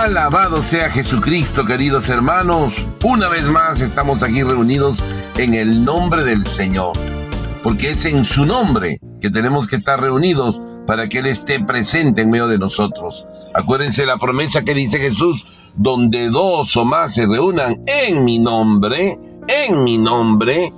[0.00, 2.72] Alabado sea Jesucristo, queridos hermanos.
[3.04, 5.04] Una vez más estamos aquí reunidos
[5.36, 6.92] en el nombre del Señor,
[7.62, 12.22] porque es en su nombre que tenemos que estar reunidos para que Él esté presente
[12.22, 13.26] en medio de nosotros.
[13.52, 15.46] Acuérdense la promesa que dice Jesús,
[15.76, 20.72] donde dos o más se reúnan en mi nombre, en mi nombre,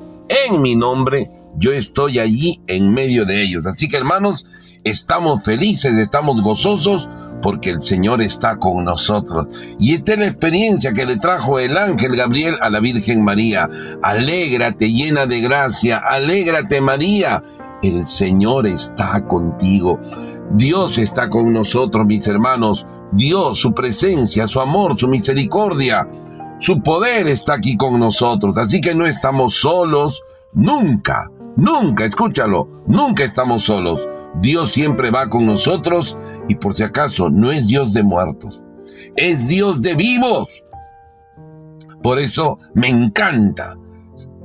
[0.49, 3.67] en mi nombre, yo estoy allí en medio de ellos.
[3.67, 4.47] Así que hermanos,
[4.83, 7.09] estamos felices, estamos gozosos
[7.43, 9.49] porque el Señor está con nosotros.
[9.79, 13.69] Y esta es la experiencia que le trajo el ángel Gabriel a la Virgen María.
[14.03, 17.43] Alégrate llena de gracia, alégrate María,
[17.83, 20.01] el Señor está contigo.
[20.53, 22.87] Dios está con nosotros, mis hermanos.
[23.13, 26.09] Dios, su presencia, su amor, su misericordia,
[26.61, 28.57] su poder está aquí con nosotros.
[28.57, 34.09] Así que no estamos solos, nunca, nunca, escúchalo, nunca estamos solos.
[34.41, 36.17] Dios siempre va con nosotros
[36.49, 38.65] y por si acaso no es Dios de muertos,
[39.17, 40.65] es Dios de vivos.
[42.03, 43.77] Por eso me encanta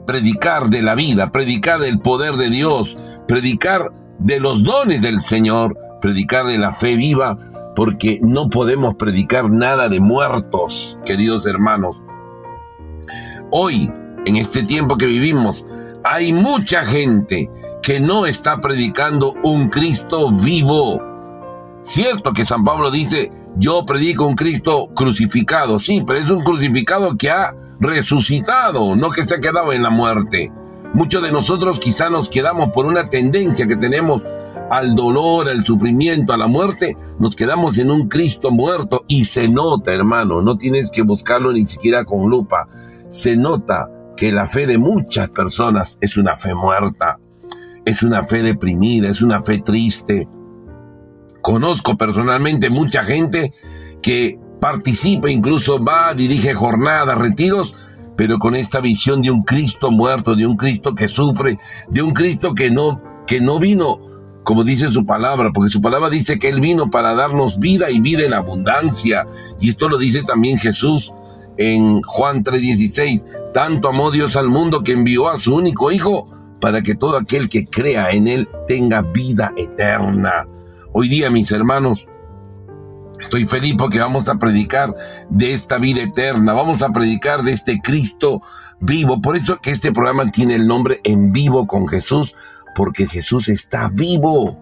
[0.05, 2.97] predicar de la vida, predicar del poder de Dios,
[3.27, 7.37] predicar de los dones del Señor, predicar de la fe viva,
[7.75, 11.95] porque no podemos predicar nada de muertos, queridos hermanos.
[13.51, 13.91] Hoy,
[14.25, 15.65] en este tiempo que vivimos,
[16.03, 17.49] hay mucha gente
[17.81, 21.01] que no está predicando un Cristo vivo.
[21.81, 27.15] Cierto que San Pablo dice, yo predico un Cristo crucificado, sí, pero es un crucificado
[27.17, 30.51] que ha resucitado, no que se ha quedado en la muerte.
[30.93, 34.23] Muchos de nosotros quizá nos quedamos por una tendencia que tenemos
[34.69, 39.47] al dolor, al sufrimiento, a la muerte, nos quedamos en un Cristo muerto y se
[39.47, 42.67] nota, hermano, no tienes que buscarlo ni siquiera con lupa,
[43.09, 47.19] se nota que la fe de muchas personas es una fe muerta,
[47.85, 50.27] es una fe deprimida, es una fe triste.
[51.41, 53.53] Conozco personalmente mucha gente
[54.01, 57.75] que participa, incluso va, dirige jornadas, retiros,
[58.17, 61.59] pero con esta visión de un Cristo muerto, de un Cristo que sufre,
[61.89, 63.99] de un Cristo que no, que no vino,
[64.43, 67.99] como dice su palabra, porque su palabra dice que Él vino para darnos vida y
[67.99, 69.27] vida en abundancia.
[69.61, 71.13] Y esto lo dice también Jesús
[71.57, 73.25] en Juan 3:16.
[73.53, 76.27] Tanto amó Dios al mundo que envió a su único Hijo
[76.59, 80.47] para que todo aquel que crea en Él tenga vida eterna.
[80.91, 82.07] Hoy día, mis hermanos,
[83.19, 84.93] Estoy feliz porque vamos a predicar
[85.29, 88.41] de esta vida eterna, vamos a predicar de este Cristo
[88.79, 89.21] vivo.
[89.21, 92.35] Por eso que este programa tiene el nombre En vivo con Jesús,
[92.75, 94.61] porque Jesús está vivo.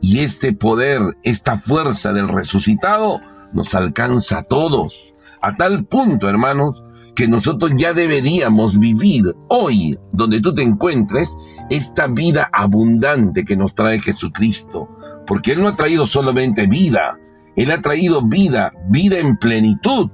[0.00, 3.20] Y este poder, esta fuerza del resucitado
[3.52, 5.11] nos alcanza a todos.
[5.42, 11.36] A tal punto, hermanos, que nosotros ya deberíamos vivir hoy, donde tú te encuentres,
[11.68, 14.88] esta vida abundante que nos trae Jesucristo.
[15.26, 17.18] Porque Él no ha traído solamente vida,
[17.56, 20.10] él ha traído vida, vida en plenitud.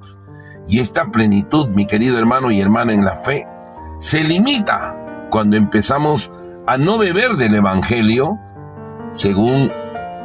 [0.67, 3.47] Y esta plenitud, mi querido hermano y hermana en la fe,
[3.99, 6.33] se limita cuando empezamos
[6.67, 8.39] a no beber del Evangelio,
[9.13, 9.71] según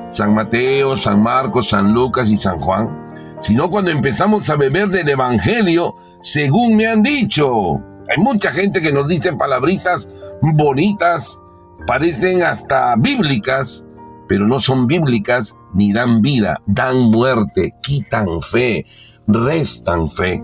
[0.10, 3.03] San Mateo, San Marcos, San Lucas y San Juan,
[3.44, 7.74] sino cuando empezamos a beber del Evangelio, según me han dicho.
[8.10, 10.08] Hay mucha gente que nos dice palabritas
[10.42, 11.42] bonitas,
[11.86, 13.86] parecen hasta bíblicas,
[14.30, 18.86] pero no son bíblicas ni dan vida, dan muerte, quitan fe,
[19.28, 20.42] restan fe.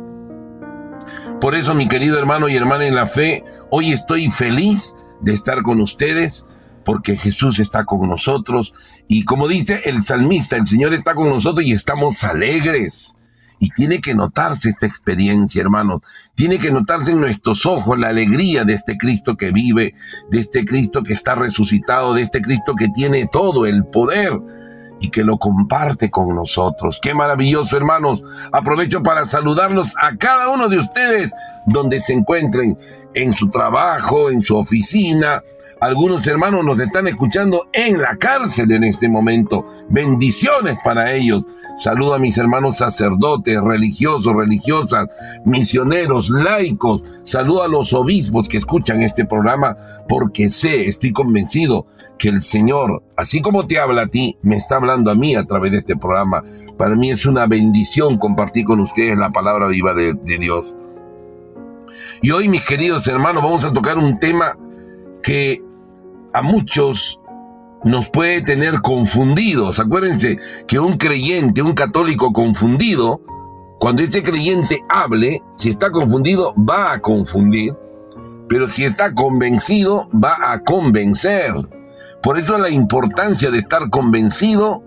[1.39, 5.61] Por eso, mi querido hermano y hermana en la fe, hoy estoy feliz de estar
[5.61, 6.45] con ustedes
[6.83, 8.73] porque Jesús está con nosotros
[9.07, 13.15] y como dice el salmista, el Señor está con nosotros y estamos alegres.
[13.61, 16.01] Y tiene que notarse esta experiencia, hermanos.
[16.33, 19.93] Tiene que notarse en nuestros ojos la alegría de este Cristo que vive,
[20.31, 24.39] de este Cristo que está resucitado, de este Cristo que tiene todo el poder
[25.01, 26.99] y que lo comparte con nosotros.
[27.01, 28.23] Qué maravilloso, hermanos.
[28.51, 31.33] Aprovecho para saludarlos a cada uno de ustedes
[31.65, 32.77] donde se encuentren,
[33.21, 35.43] en su trabajo, en su oficina,
[35.81, 39.65] algunos hermanos nos están escuchando en la cárcel en este momento.
[39.89, 41.45] Bendiciones para ellos.
[41.77, 45.07] Saludo a mis hermanos sacerdotes, religiosos, religiosas,
[45.45, 47.05] misioneros, laicos.
[47.23, 49.77] Saludo a los obispos que escuchan este programa
[50.09, 51.87] porque sé, estoy convencido
[52.17, 55.45] que el Señor, así como te habla a ti, me está hablando a mí a
[55.45, 56.43] través de este programa.
[56.77, 60.75] Para mí es una bendición compartir con ustedes la palabra viva de, de Dios.
[62.21, 64.57] Y hoy, mis queridos hermanos, vamos a tocar un tema
[65.23, 65.63] que
[66.33, 67.19] a muchos
[67.83, 69.79] nos puede tener confundidos.
[69.79, 70.37] Acuérdense
[70.67, 73.21] que un creyente, un católico confundido,
[73.79, 77.73] cuando ese creyente hable, si está confundido, va a confundir,
[78.49, 81.53] pero si está convencido, va a convencer.
[82.21, 84.83] Por eso la importancia de estar convencido,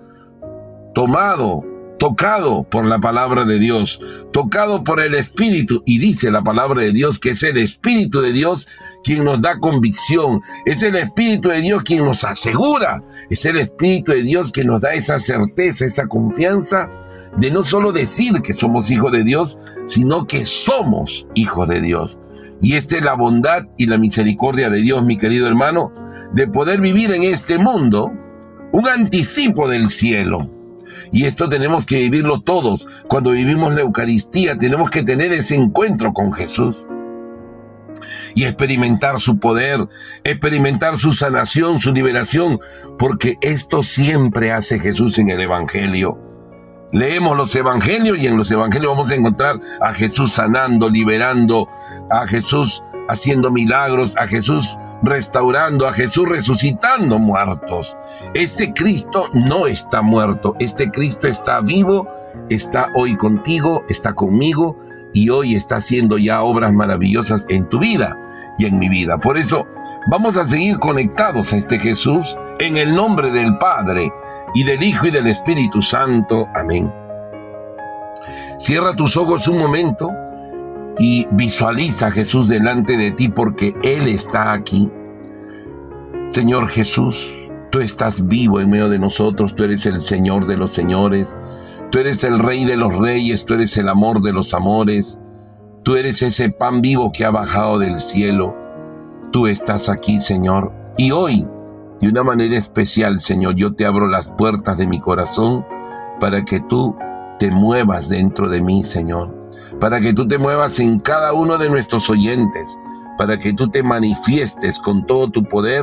[0.95, 1.65] tomado,
[2.03, 4.01] tocado por la palabra de Dios,
[4.33, 5.85] tocado por el Espíritu.
[5.87, 8.67] Y dice la palabra de Dios que es el Espíritu de Dios
[9.05, 14.11] quien nos da convicción, es el Espíritu de Dios quien nos asegura, es el Espíritu
[14.11, 16.91] de Dios quien nos da esa certeza, esa confianza
[17.37, 22.19] de no solo decir que somos hijos de Dios, sino que somos hijos de Dios.
[22.61, 25.93] Y esta es la bondad y la misericordia de Dios, mi querido hermano,
[26.33, 28.11] de poder vivir en este mundo
[28.73, 30.62] un anticipo del cielo.
[31.13, 32.87] Y esto tenemos que vivirlo todos.
[33.07, 36.89] Cuando vivimos la Eucaristía tenemos que tener ese encuentro con Jesús
[38.35, 39.87] y experimentar su poder,
[40.25, 42.59] experimentar su sanación, su liberación,
[42.99, 46.19] porque esto siempre hace Jesús en el Evangelio.
[46.93, 51.67] Leemos los evangelios y en los evangelios vamos a encontrar a Jesús sanando, liberando,
[52.11, 52.83] a Jesús
[53.13, 57.97] haciendo milagros, a Jesús restaurando, a Jesús resucitando muertos.
[58.35, 62.09] Este Cristo no está muerto, este Cristo está vivo,
[62.49, 64.79] está hoy contigo, está conmigo
[65.13, 68.17] y hoy está haciendo ya obras maravillosas en tu vida
[68.59, 69.19] y en mi vida.
[69.19, 69.67] Por eso
[70.11, 74.11] vamos a seguir conectados a este Jesús en el nombre del Padre
[74.55, 76.47] y del Hijo y del Espíritu Santo.
[76.55, 76.93] Amén.
[78.59, 80.09] Cierra tus ojos un momento
[81.03, 84.89] y visualiza a Jesús delante de ti porque Él está aquí.
[86.29, 90.71] Señor Jesús, tú estás vivo en medio de nosotros, tú eres el Señor de los
[90.71, 91.37] señores,
[91.91, 95.19] tú eres el Rey de los reyes, tú eres el amor de los amores,
[95.83, 98.55] tú eres ese pan vivo que ha bajado del cielo,
[99.33, 100.73] tú estás aquí, Señor.
[100.99, 101.45] Y hoy
[102.01, 105.67] de una manera especial, Señor, yo te abro las puertas de mi corazón
[106.21, 106.97] para que tú
[107.41, 109.42] te muevas dentro de mí, Señor.
[109.83, 112.79] Para que tú te muevas en cada uno de nuestros oyentes.
[113.19, 115.83] Para que tú te manifiestes con todo tu poder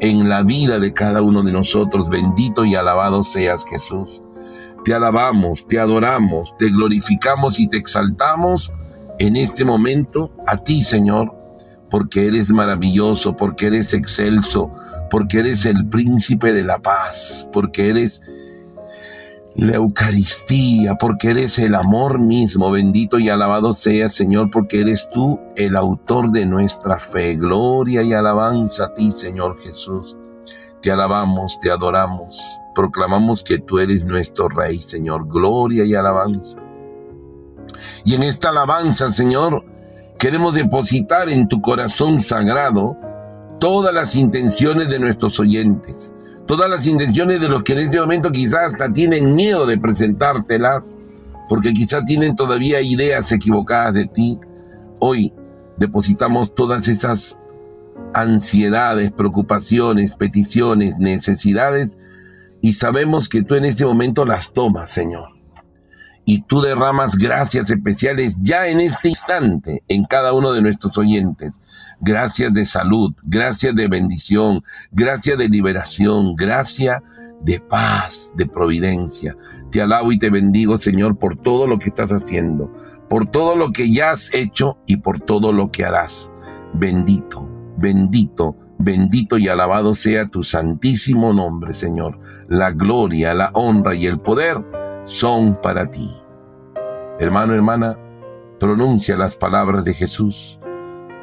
[0.00, 2.08] en la vida de cada uno de nosotros.
[2.08, 4.22] Bendito y alabado seas, Jesús.
[4.84, 8.72] Te alabamos, te adoramos, te glorificamos y te exaltamos
[9.18, 11.42] en este momento a ti, Señor
[11.90, 14.72] porque eres maravilloso, porque eres excelso,
[15.10, 18.22] porque eres el príncipe de la paz, porque eres
[19.54, 22.70] la Eucaristía, porque eres el amor mismo.
[22.70, 27.36] Bendito y alabado sea, Señor, porque eres tú el autor de nuestra fe.
[27.36, 30.16] Gloria y alabanza a ti, Señor Jesús.
[30.80, 32.40] Te alabamos, te adoramos,
[32.74, 35.28] proclamamos que tú eres nuestro Rey, Señor.
[35.28, 36.60] Gloria y alabanza.
[38.04, 39.64] Y en esta alabanza, Señor,
[40.22, 42.96] Queremos depositar en tu corazón sagrado
[43.58, 46.14] todas las intenciones de nuestros oyentes,
[46.46, 50.96] todas las intenciones de los que en este momento quizás hasta tienen miedo de presentártelas,
[51.48, 54.38] porque quizás tienen todavía ideas equivocadas de ti.
[54.98, 55.32] Hoy
[55.76, 57.38] depositamos todas esas
[58.14, 61.98] ansiedades, preocupaciones, peticiones, necesidades,
[62.60, 65.41] y sabemos que tú en este momento las tomas, Señor
[66.24, 71.60] y tú derramas gracias especiales ya en este instante en cada uno de nuestros oyentes.
[72.00, 77.02] Gracias de salud, gracias de bendición, gracias de liberación, gracias
[77.42, 79.36] de paz, de providencia.
[79.70, 82.72] Te alabo y te bendigo, Señor, por todo lo que estás haciendo,
[83.08, 86.30] por todo lo que ya has hecho y por todo lo que harás.
[86.74, 87.48] Bendito,
[87.78, 92.18] bendito, bendito y alabado sea tu santísimo nombre, Señor.
[92.48, 94.62] La gloria, la honra y el poder
[95.04, 96.10] son para ti.
[97.18, 97.98] Hermano, hermana,
[98.58, 100.58] pronuncia las palabras de Jesús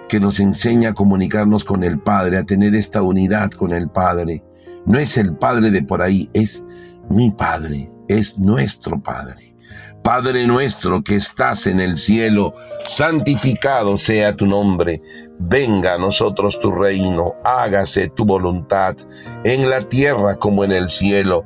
[0.09, 4.43] que nos enseña a comunicarnos con el Padre, a tener esta unidad con el Padre.
[4.85, 6.65] No es el Padre de por ahí, es
[7.09, 9.55] mi Padre, es nuestro Padre.
[10.03, 12.53] Padre nuestro que estás en el cielo,
[12.87, 15.01] santificado sea tu nombre,
[15.37, 18.95] venga a nosotros tu reino, hágase tu voluntad,
[19.43, 21.45] en la tierra como en el cielo.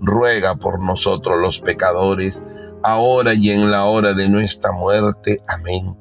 [0.00, 2.44] ruega por nosotros los pecadores,
[2.82, 5.42] ahora y en la hora de nuestra muerte.
[5.48, 5.96] Amén.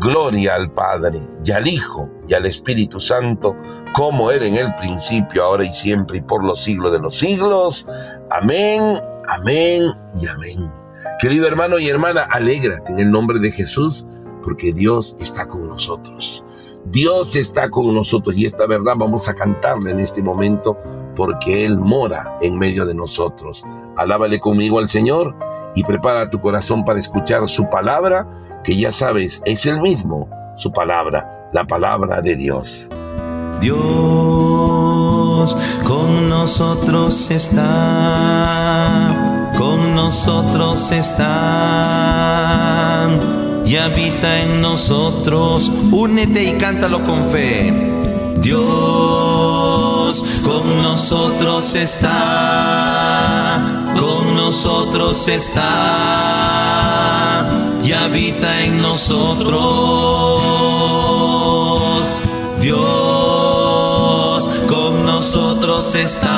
[0.00, 3.56] Gloria al Padre, y al Hijo, y al Espíritu Santo,
[3.92, 7.84] como era en el principio, ahora y siempre, y por los siglos de los siglos.
[8.30, 9.90] Amén, amén
[10.20, 10.70] y amén.
[11.18, 14.06] Querido hermano y hermana, alégrate en el nombre de Jesús,
[14.44, 16.44] porque Dios está con nosotros.
[16.90, 20.78] Dios está con nosotros y esta verdad vamos a cantarle en este momento
[21.14, 23.62] porque Él mora en medio de nosotros.
[23.96, 25.36] Alábale conmigo al Señor
[25.74, 28.26] y prepara tu corazón para escuchar su palabra,
[28.64, 32.88] que ya sabes, es el mismo, su palabra, la palabra de Dios.
[33.60, 33.76] Dios
[35.84, 37.60] con nosotros está,
[39.58, 42.77] con nosotros está
[43.68, 45.70] y habita en nosotros.
[45.92, 47.70] Únete y cántalo con fe.
[48.36, 52.22] Dios con nosotros está,
[53.98, 56.78] con nosotros está
[57.84, 59.52] y habita en nosotros.
[62.60, 66.28] Dios con nosotros está,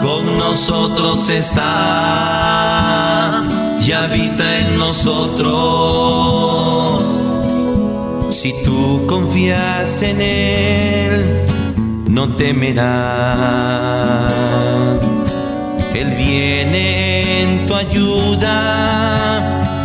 [0.00, 2.59] con nosotros está
[3.90, 5.50] y habita en nosotros.
[8.30, 11.24] Si tú confías en Él,
[12.06, 12.86] no temerás.
[15.92, 18.52] Él viene en tu ayuda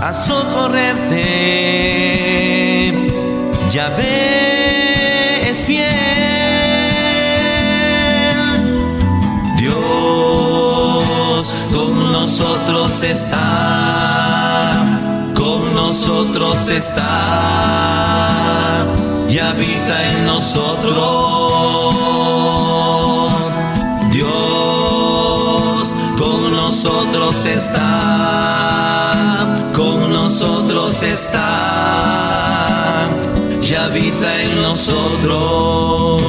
[0.07, 1.23] a socorrerte.
[3.71, 6.05] Ya ves fiel.
[9.57, 13.94] Dios con nosotros está,
[15.95, 17.07] nosotros está
[19.29, 20.93] y habita en nosotros.
[24.11, 29.13] Dios con nosotros está,
[29.73, 31.47] con nosotros está
[33.63, 36.21] y habita en nosotros.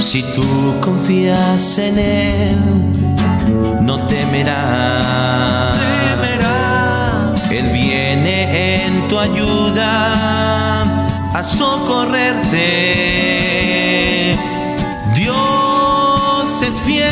[0.00, 2.58] Si tú confías en Él,
[3.80, 5.65] no temerás.
[9.26, 10.82] Ayuda
[11.34, 12.62] a socorrerte.
[15.14, 17.06] Dios es fiel.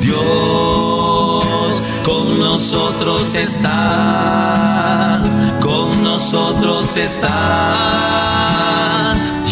[0.00, 5.22] Dios con nosotros está.
[5.60, 7.76] Con nosotros está.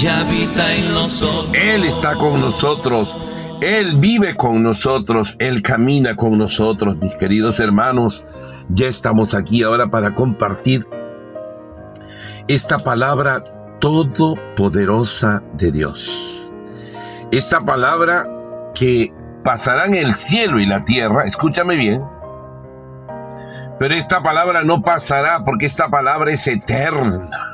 [0.00, 1.54] Y habita en nosotros.
[1.54, 3.16] Él está con nosotros.
[3.60, 8.24] Él vive con nosotros, Él camina con nosotros, mis queridos hermanos.
[8.70, 10.86] Ya estamos aquí ahora para compartir
[12.48, 13.42] esta palabra
[13.80, 16.52] todopoderosa de Dios.
[17.30, 18.28] Esta palabra
[18.74, 22.02] que pasarán el cielo y la tierra, escúchame bien,
[23.78, 27.48] pero esta palabra no pasará porque esta palabra es eterna.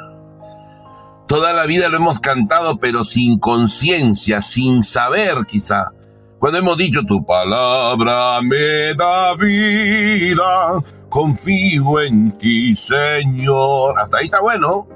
[1.29, 5.93] Toda la vida lo hemos cantado, pero sin conciencia, sin saber quizá.
[6.39, 10.83] Cuando hemos dicho tu palabra me da vida,
[11.15, 14.01] confío en ti, Señor.
[14.01, 14.89] Hasta ahí está bueno.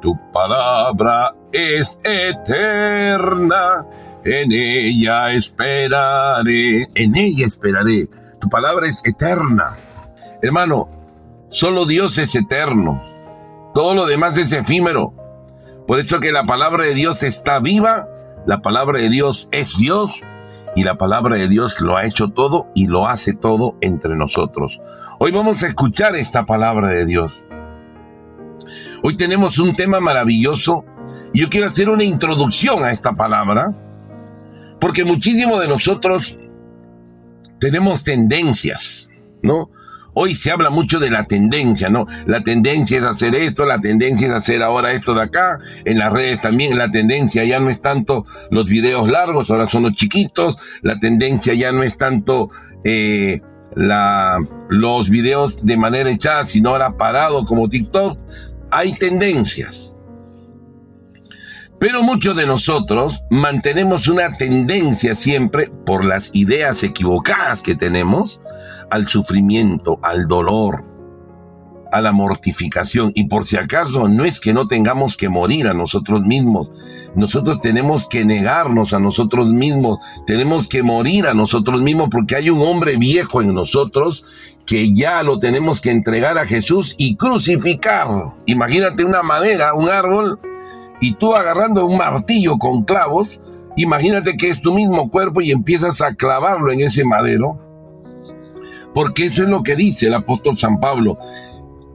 [0.00, 3.84] Tu palabra es eterna,
[4.24, 8.08] en ella esperaré, en ella esperaré.
[8.40, 9.76] Tu palabra es eterna.
[10.42, 10.88] Hermano,
[11.48, 13.02] solo Dios es eterno.
[13.74, 15.12] Todo lo demás es efímero.
[15.88, 18.06] Por eso que la palabra de Dios está viva,
[18.46, 20.24] la palabra de Dios es Dios
[20.78, 24.80] y la palabra de Dios lo ha hecho todo y lo hace todo entre nosotros.
[25.18, 27.44] Hoy vamos a escuchar esta palabra de Dios.
[29.02, 30.84] Hoy tenemos un tema maravilloso
[31.32, 33.74] y yo quiero hacer una introducción a esta palabra
[34.78, 36.38] porque muchísimo de nosotros
[37.58, 39.10] tenemos tendencias,
[39.42, 39.70] ¿no?
[40.20, 42.08] Hoy se habla mucho de la tendencia, ¿no?
[42.26, 45.60] La tendencia es hacer esto, la tendencia es hacer ahora esto de acá.
[45.84, 49.84] En las redes también la tendencia ya no es tanto los videos largos, ahora son
[49.84, 50.56] los chiquitos.
[50.82, 52.50] La tendencia ya no es tanto
[52.82, 53.42] eh,
[53.76, 58.18] la, los videos de manera echada, sino ahora parado como TikTok.
[58.72, 59.87] Hay tendencias.
[61.78, 68.40] Pero muchos de nosotros mantenemos una tendencia siempre por las ideas equivocadas que tenemos
[68.90, 70.84] al sufrimiento, al dolor,
[71.92, 73.12] a la mortificación.
[73.14, 76.68] Y por si acaso no es que no tengamos que morir a nosotros mismos.
[77.14, 79.98] Nosotros tenemos que negarnos a nosotros mismos.
[80.26, 84.24] Tenemos que morir a nosotros mismos porque hay un hombre viejo en nosotros
[84.66, 88.34] que ya lo tenemos que entregar a Jesús y crucificar.
[88.46, 90.40] Imagínate una madera, un árbol
[91.00, 93.40] y tú agarrando un martillo con clavos,
[93.76, 97.58] imagínate que es tu mismo cuerpo y empiezas a clavarlo en ese madero.
[98.94, 101.18] Porque eso es lo que dice el apóstol San Pablo.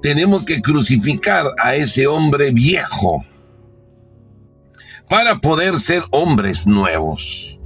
[0.02, 3.24] Tenemos que crucificar a ese hombre viejo
[5.10, 7.60] para poder ser hombres nuevos.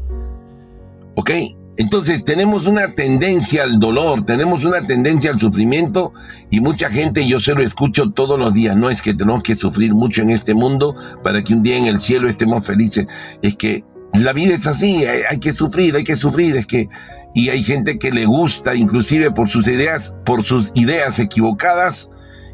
[1.15, 1.31] ¿Ok?
[1.77, 6.11] Entonces tenemos una tendencia al dolor, tenemos una tendencia al sufrimiento
[6.49, 9.55] y mucha gente, yo se lo escucho todos los días, no es que tenemos que
[9.55, 13.05] sufrir mucho en este mundo para que un día en el cielo estemos felices,
[13.43, 16.89] es que la vida es así, hay, que sufrir, hay que sufrir, es que
[17.35, 22.09] y hay gente que le gusta inclusive por sus ideas, por sus ideas equivocadas,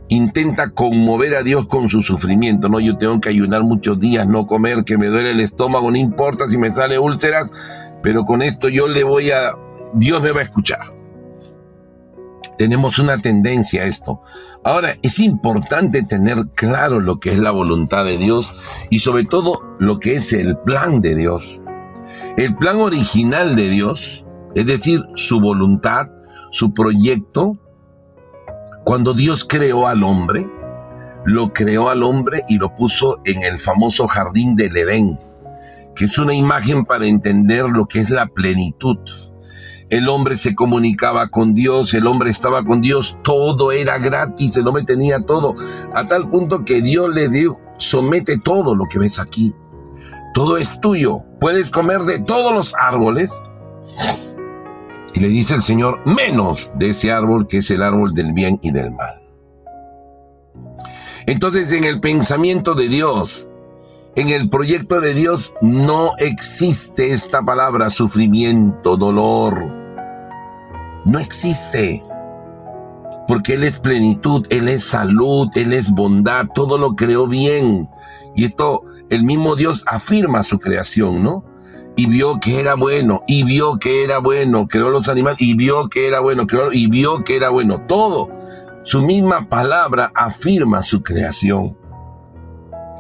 [0.10, 4.46] intenta conmover a Dios con su sufrimiento, no, yo tengo que ayunar muchos días, no
[4.48, 7.54] comer, que me duele el estómago, no importa si me sale úlceras,
[8.04, 9.56] pero con esto yo le voy a,
[9.94, 10.94] Dios me va a escuchar.
[12.58, 14.22] Tenemos una tendencia a esto.
[14.64, 18.54] Ahora, es importante tener claro lo que es la voluntad de Dios
[18.92, 21.62] y sobre todo lo que es el plan de Dios.
[22.38, 26.10] El plan original de Dios, es decir, su voluntad,
[26.52, 27.58] su proyecto,
[28.84, 30.48] cuando Dios creó al hombre,
[31.26, 35.18] lo creó al hombre y lo puso en el famoso jardín del Edén
[35.96, 38.98] que es una imagen para entender lo que es la plenitud.
[39.90, 44.68] El hombre se comunicaba con Dios, el hombre estaba con Dios, todo era gratis, el
[44.68, 45.56] hombre tenía todo,
[45.94, 49.54] a tal punto que Dios le dio, somete todo lo que ves aquí.
[50.34, 53.32] Todo es tuyo, puedes comer de todos los árboles.
[55.14, 58.60] Y le dice el Señor, menos de ese árbol que es el árbol del bien
[58.64, 59.22] y del mal.
[61.28, 63.48] Entonces en el pensamiento de Dios,
[64.16, 69.66] en el proyecto de Dios no existe esta palabra sufrimiento, dolor.
[71.06, 72.04] No existe.
[73.28, 77.90] Porque Él es plenitud, Él es salud, Él es bondad, todo lo creó bien.
[78.36, 81.44] Y esto, el mismo Dios afirma su creación, ¿no?
[81.96, 85.90] Y vio que era bueno, y vio que era bueno, creó los animales, y vio
[85.90, 87.82] que era bueno, y vio que era bueno.
[87.88, 88.30] Todo,
[88.84, 91.83] su misma palabra afirma su creación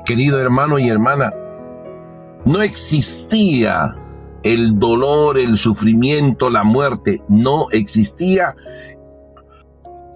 [0.05, 1.33] querido hermano y hermana,
[2.45, 3.95] no existía
[4.43, 8.55] el dolor, el sufrimiento, la muerte, no existía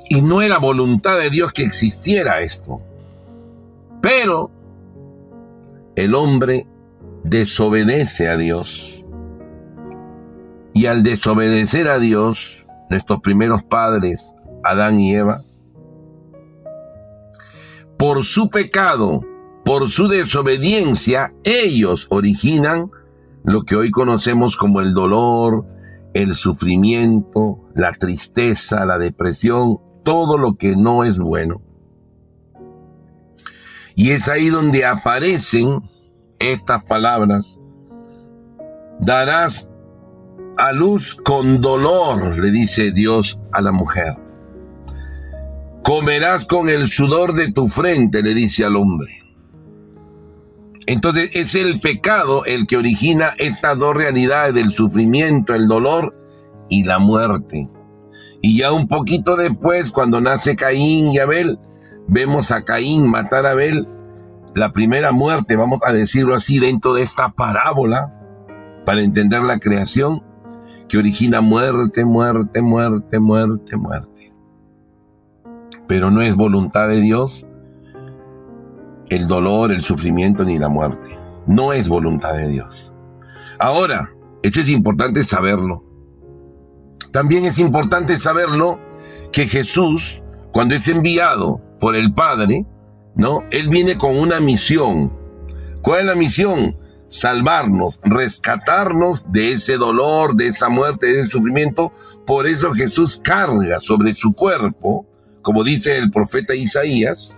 [0.09, 2.81] y no era voluntad de Dios que existiera esto.
[4.01, 4.51] Pero
[5.95, 6.67] el hombre
[7.23, 9.05] desobedece a Dios.
[10.73, 15.41] Y al desobedecer a Dios, nuestros primeros padres, Adán y Eva,
[17.97, 19.25] por su pecado,
[19.67, 22.87] por su desobediencia, ellos originan
[23.43, 25.65] lo que hoy conocemos como el dolor,
[26.13, 31.61] el sufrimiento, la tristeza, la depresión, todo lo que no es bueno.
[33.93, 35.81] Y es ahí donde aparecen
[36.39, 37.59] estas palabras.
[39.01, 39.67] Darás
[40.55, 44.15] a luz con dolor, le dice Dios a la mujer.
[45.83, 49.26] Comerás con el sudor de tu frente, le dice al hombre.
[50.87, 56.15] Entonces es el pecado el que origina estas dos realidades del sufrimiento, el dolor
[56.69, 57.69] y la muerte.
[58.41, 61.59] Y ya un poquito después, cuando nace Caín y Abel,
[62.07, 63.87] vemos a Caín matar a Abel,
[64.55, 68.13] la primera muerte, vamos a decirlo así, dentro de esta parábola,
[68.85, 70.23] para entender la creación,
[70.87, 74.33] que origina muerte, muerte, muerte, muerte, muerte.
[75.87, 77.46] Pero no es voluntad de Dios
[79.09, 81.17] el dolor, el sufrimiento ni la muerte.
[81.45, 82.93] No es voluntad de Dios.
[83.59, 85.83] Ahora, eso es importante saberlo.
[87.11, 88.79] También es importante saberlo
[89.31, 92.65] que Jesús, cuando es enviado por el Padre,
[93.15, 93.43] ¿no?
[93.51, 95.17] Él viene con una misión.
[95.81, 96.77] ¿Cuál es la misión?
[97.07, 101.93] Salvarnos, rescatarnos de ese dolor, de esa muerte, de ese sufrimiento.
[102.25, 105.07] Por eso Jesús carga sobre su cuerpo,
[105.41, 107.33] como dice el profeta Isaías,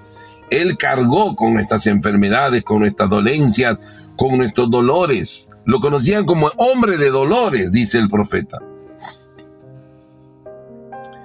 [0.49, 3.79] él cargó con nuestras enfermedades, con nuestras dolencias,
[4.15, 5.49] con nuestros dolores.
[5.65, 8.59] Lo conocían como hombre de dolores, dice el profeta.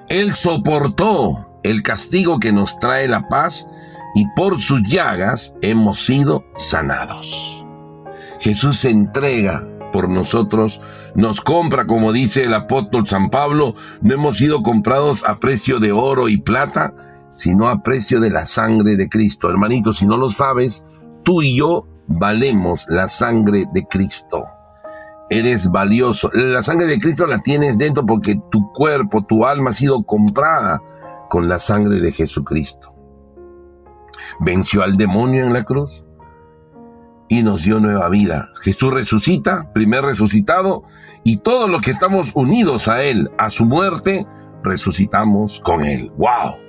[0.09, 3.67] Él soportó el castigo que nos trae la paz
[4.15, 7.67] y por sus llagas hemos sido sanados.
[8.41, 10.81] Jesús se entrega por nosotros,
[11.15, 15.93] nos compra, como dice el apóstol San Pablo, no hemos sido comprados a precio de
[15.93, 19.51] oro y plata, sino a precio de la sangre de Cristo.
[19.51, 20.85] Hermanito, si no lo sabes,
[21.25, 24.44] tú y yo valemos la sangre de Cristo.
[25.29, 26.31] Eres valioso.
[26.33, 30.81] La sangre de Cristo la tienes dentro porque tu cuerpo, tu alma ha sido comprada
[31.29, 32.94] con la sangre de Jesucristo.
[34.38, 36.07] Venció al demonio en la cruz
[37.29, 38.51] y nos dio nueva vida.
[38.61, 40.85] Jesús resucita, primer resucitado,
[41.25, 44.25] y todos los que estamos unidos a Él, a su muerte,
[44.62, 46.12] resucitamos con Él.
[46.16, 46.63] ¡Wow!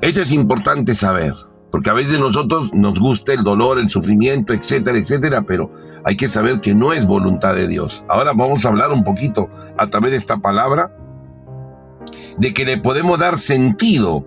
[0.00, 1.34] Esto es importante saber.
[1.70, 5.70] Porque a veces nosotros nos gusta el dolor, el sufrimiento, etcétera, etcétera, pero
[6.04, 8.04] hay que saber que no es voluntad de Dios.
[8.08, 10.96] Ahora vamos a hablar un poquito a través de esta palabra
[12.38, 14.24] de que le podemos dar sentido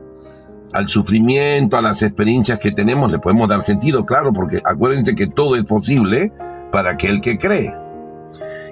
[0.74, 5.28] al sufrimiento, a las experiencias que tenemos, le podemos dar sentido, claro, porque acuérdense que
[5.28, 6.32] todo es posible
[6.72, 7.74] para aquel que cree.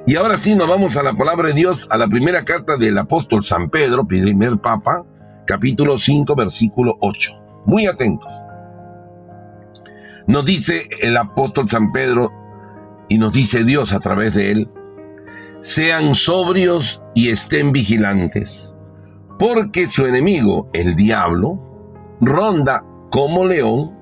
[0.06, 2.98] Y ahora sí nos vamos a la palabra de Dios, a la primera carta del
[2.98, 5.04] apóstol San Pedro, primer papa,
[5.48, 7.32] capítulo 5, versículo 8.
[7.66, 8.32] Muy atentos.
[10.28, 12.32] Nos dice el apóstol San Pedro
[13.08, 14.70] y nos dice Dios a través de él,
[15.62, 18.76] sean sobrios y estén vigilantes,
[19.40, 23.98] porque su enemigo, el diablo, ronda como león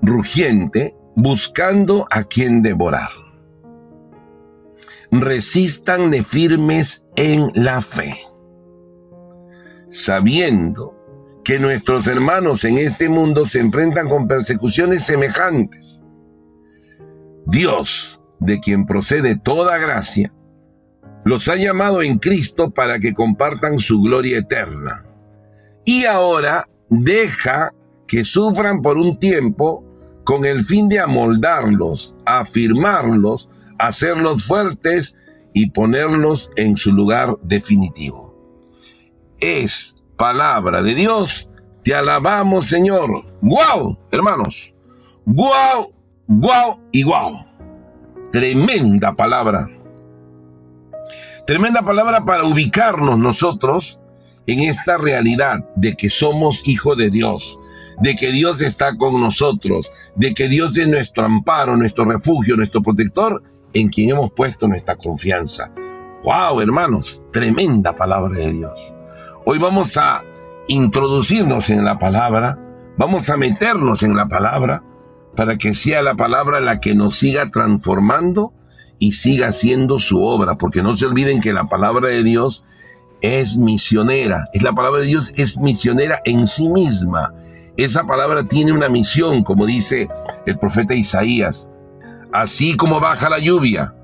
[0.00, 3.10] rugiente buscando a quien devorar.
[5.10, 8.27] Resistan firmes en la fe,
[9.88, 10.94] sabiendo
[11.44, 16.02] que nuestros hermanos en este mundo se enfrentan con persecuciones semejantes.
[17.46, 20.32] Dios, de quien procede toda gracia,
[21.24, 25.04] los ha llamado en Cristo para que compartan su gloria eterna.
[25.84, 27.72] Y ahora deja
[28.06, 29.84] que sufran por un tiempo
[30.24, 33.48] con el fin de amoldarlos, afirmarlos,
[33.78, 35.16] hacerlos fuertes
[35.54, 38.27] y ponerlos en su lugar definitivo.
[39.40, 41.48] Es palabra de Dios.
[41.84, 43.24] Te alabamos, Señor.
[43.40, 44.74] ¡Guau, hermanos!
[45.24, 45.92] ¡Guau,
[46.26, 47.46] guau y guau!
[48.32, 49.68] Tremenda palabra.
[51.46, 54.00] Tremenda palabra para ubicarnos nosotros
[54.46, 57.58] en esta realidad de que somos hijos de Dios,
[58.00, 62.82] de que Dios está con nosotros, de que Dios es nuestro amparo, nuestro refugio, nuestro
[62.82, 65.72] protector, en quien hemos puesto nuestra confianza.
[66.24, 67.22] ¡Wow, hermanos!
[67.30, 68.97] Tremenda palabra de Dios.
[69.50, 70.24] Hoy vamos a
[70.66, 72.58] introducirnos en la palabra,
[72.98, 74.84] vamos a meternos en la palabra
[75.34, 78.52] para que sea la palabra la que nos siga transformando
[78.98, 82.62] y siga haciendo su obra, porque no se olviden que la palabra de Dios
[83.22, 84.50] es misionera.
[84.52, 87.32] Es la palabra de Dios, es misionera en sí misma.
[87.78, 90.10] Esa palabra tiene una misión, como dice
[90.44, 91.70] el profeta Isaías.
[92.34, 93.94] Así como baja la lluvia,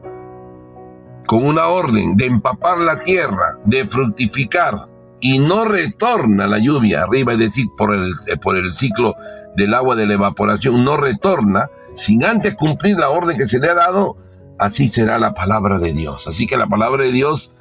[1.26, 4.93] con una orden de empapar la tierra, de fructificar,
[5.24, 9.14] y no retorna la lluvia arriba, es decir, por el, por el ciclo
[9.56, 13.70] del agua de la evaporación, no retorna sin antes cumplir la orden que se le
[13.70, 14.18] ha dado,
[14.58, 16.26] así será la palabra de Dios.
[16.28, 17.52] Así que la palabra de Dios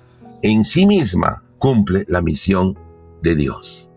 [0.41, 2.78] en sí misma cumple la misión
[3.21, 3.89] de Dios.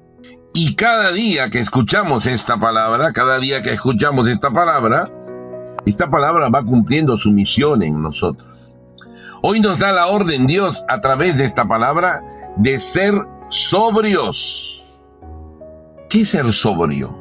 [0.55, 5.11] Y cada día que escuchamos esta palabra, cada día que escuchamos esta palabra,
[5.87, 8.75] esta palabra va cumpliendo su misión en nosotros.
[9.43, 12.23] Hoy nos da la orden Dios a través de esta palabra
[12.57, 13.13] de ser
[13.49, 14.83] sobrios.
[16.09, 17.17] ¿Qué es ser sobrio?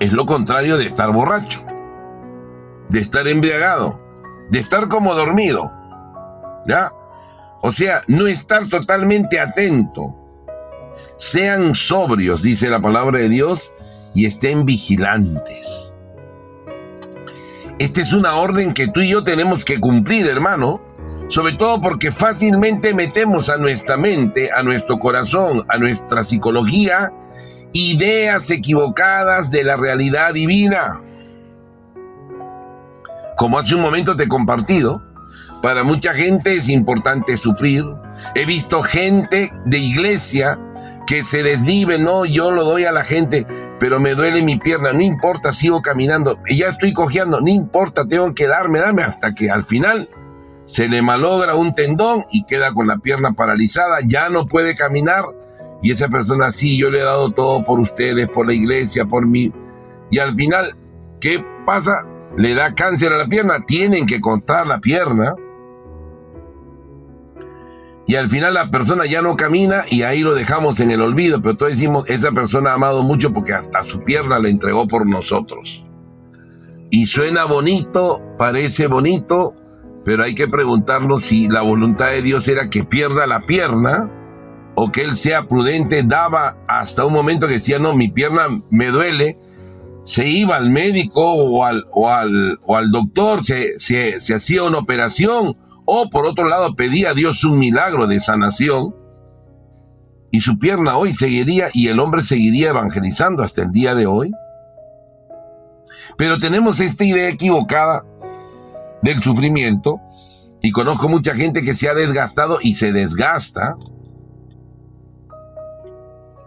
[0.00, 1.64] Es lo contrario de estar borracho,
[2.88, 4.00] de estar embriagado,
[4.50, 5.72] de estar como dormido.
[6.66, 6.92] ¿Ya?
[7.62, 10.16] O sea, no estar totalmente atento.
[11.16, 13.72] Sean sobrios, dice la palabra de Dios,
[14.14, 15.96] y estén vigilantes.
[17.78, 20.80] Esta es una orden que tú y yo tenemos que cumplir, hermano.
[21.32, 27.10] Sobre todo porque fácilmente metemos a nuestra mente, a nuestro corazón, a nuestra psicología,
[27.72, 31.00] ideas equivocadas de la realidad divina.
[33.38, 35.02] Como hace un momento te he compartido,
[35.62, 37.86] para mucha gente es importante sufrir.
[38.34, 40.60] He visto gente de iglesia
[41.06, 43.46] que se desvive, no, yo lo doy a la gente,
[43.80, 48.34] pero me duele mi pierna, no importa, sigo caminando, ya estoy cojeando, no importa, tengo
[48.34, 50.10] que darme, dame hasta que al final
[50.72, 55.22] se le malogra un tendón y queda con la pierna paralizada, ya no puede caminar
[55.82, 59.26] y esa persona sí, yo le he dado todo por ustedes, por la iglesia, por
[59.26, 59.52] mí.
[60.10, 60.74] Y al final,
[61.20, 62.06] ¿qué pasa?
[62.38, 65.34] Le da cáncer a la pierna, tienen que cortar la pierna
[68.06, 71.42] y al final la persona ya no camina y ahí lo dejamos en el olvido,
[71.42, 75.06] pero todos decimos, esa persona ha amado mucho porque hasta su pierna la entregó por
[75.06, 75.86] nosotros.
[76.88, 79.54] Y suena bonito, parece bonito,
[80.04, 84.10] pero hay que preguntarnos si la voluntad de Dios era que pierda la pierna
[84.74, 88.88] o que él sea prudente, daba hasta un momento que decía, no, mi pierna me
[88.88, 89.38] duele,
[90.04, 94.62] se iba al médico o al, o al, o al doctor, se, se, se hacía
[94.64, 95.56] una operación.
[95.84, 98.94] O por otro lado pedía a Dios un milagro de sanación.
[100.30, 104.32] Y su pierna hoy seguiría y el hombre seguiría evangelizando hasta el día de hoy.
[106.16, 108.04] Pero tenemos esta idea equivocada
[109.02, 110.00] del sufrimiento
[110.62, 113.76] y conozco mucha gente que se ha desgastado y se desgasta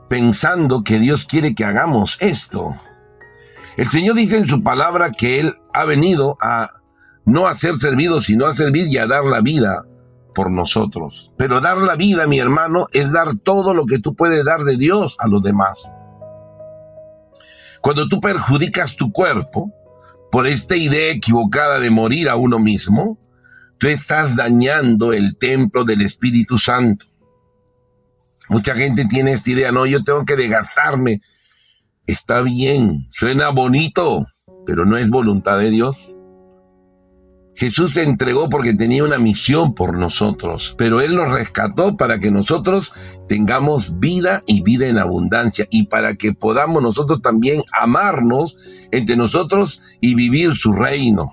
[0.10, 2.76] pensando que Dios quiere que hagamos esto.
[3.78, 6.72] El Señor dice en su palabra que Él ha venido a
[7.26, 9.86] no a ser servido, sino a servir y a dar la vida
[10.34, 11.32] por nosotros.
[11.38, 14.78] Pero dar la vida, mi hermano, es dar todo lo que tú puedes dar de
[14.78, 15.91] Dios a los demás.
[17.82, 19.74] Cuando tú perjudicas tu cuerpo
[20.36, 23.17] por esta idea equivocada de morir a uno mismo,
[23.78, 27.06] tú estás dañando el templo del Espíritu Santo.
[28.50, 31.21] Mucha gente tiene esta idea, no, yo tengo que desgastarme.
[32.06, 34.28] Está bien, suena bonito,
[34.65, 36.13] pero no es voluntad de Dios.
[37.56, 42.30] Jesús se entregó porque tenía una misión por nosotros, pero Él nos rescató para que
[42.30, 42.94] nosotros
[43.30, 48.58] tengamos vida y vida en abundancia y para que podamos nosotros también amarnos
[48.91, 51.32] entre nosotros y vivir su reino.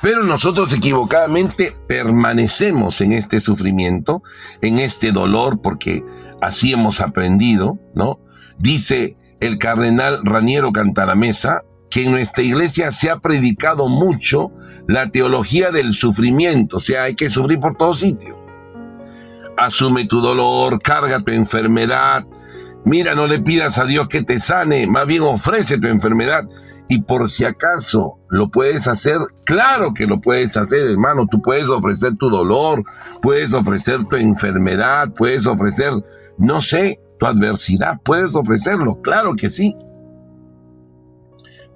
[0.00, 4.22] Pero nosotros equivocadamente permanecemos en este sufrimiento,
[4.60, 6.02] en este dolor, porque
[6.40, 8.18] así hemos aprendido, ¿no?
[8.58, 14.50] Dice el cardenal Raniero Cantaramesa, que en nuestra iglesia se ha predicado mucho
[14.88, 18.36] la teología del sufrimiento, o sea, hay que sufrir por todo sitio.
[19.58, 22.26] Asume tu dolor, carga tu enfermedad.
[22.84, 26.48] Mira, no le pidas a Dios que te sane, más bien ofrece tu enfermedad.
[26.88, 31.26] Y por si acaso lo puedes hacer, claro que lo puedes hacer, hermano.
[31.30, 32.84] Tú puedes ofrecer tu dolor,
[33.20, 35.92] puedes ofrecer tu enfermedad, puedes ofrecer,
[36.38, 39.76] no sé, tu adversidad, puedes ofrecerlo, claro que sí.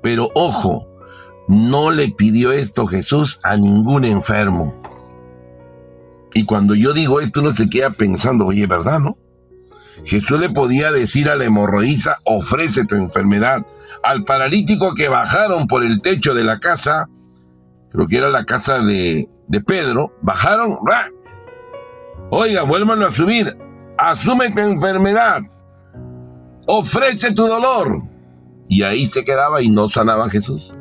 [0.06, 0.86] Pero ojo,
[1.48, 4.80] no le pidió esto Jesús a ningún enfermo.
[6.32, 9.18] Y cuando yo digo esto, uno se queda pensando, oye, ¿verdad, no?
[10.04, 13.66] Jesús le podía decir a la hemorroísa, ofrece tu enfermedad.
[14.04, 17.08] Al paralítico que bajaron por el techo de la casa,
[17.90, 20.78] creo que era la casa de, de Pedro, bajaron,
[22.30, 23.58] oiga, vuelvan a subir,
[23.98, 25.40] asume tu enfermedad,
[26.68, 28.15] ofrece tu dolor.
[28.68, 30.72] Y ahí se quedaba y no sanaba a Jesús.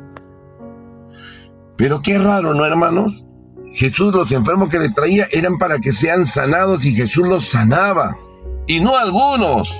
[1.76, 3.26] Pero qué raro, ¿no, hermanos?
[3.74, 8.16] Jesús, los enfermos que le traía eran para que sean sanados y Jesús los sanaba.
[8.66, 9.70] Y no algunos.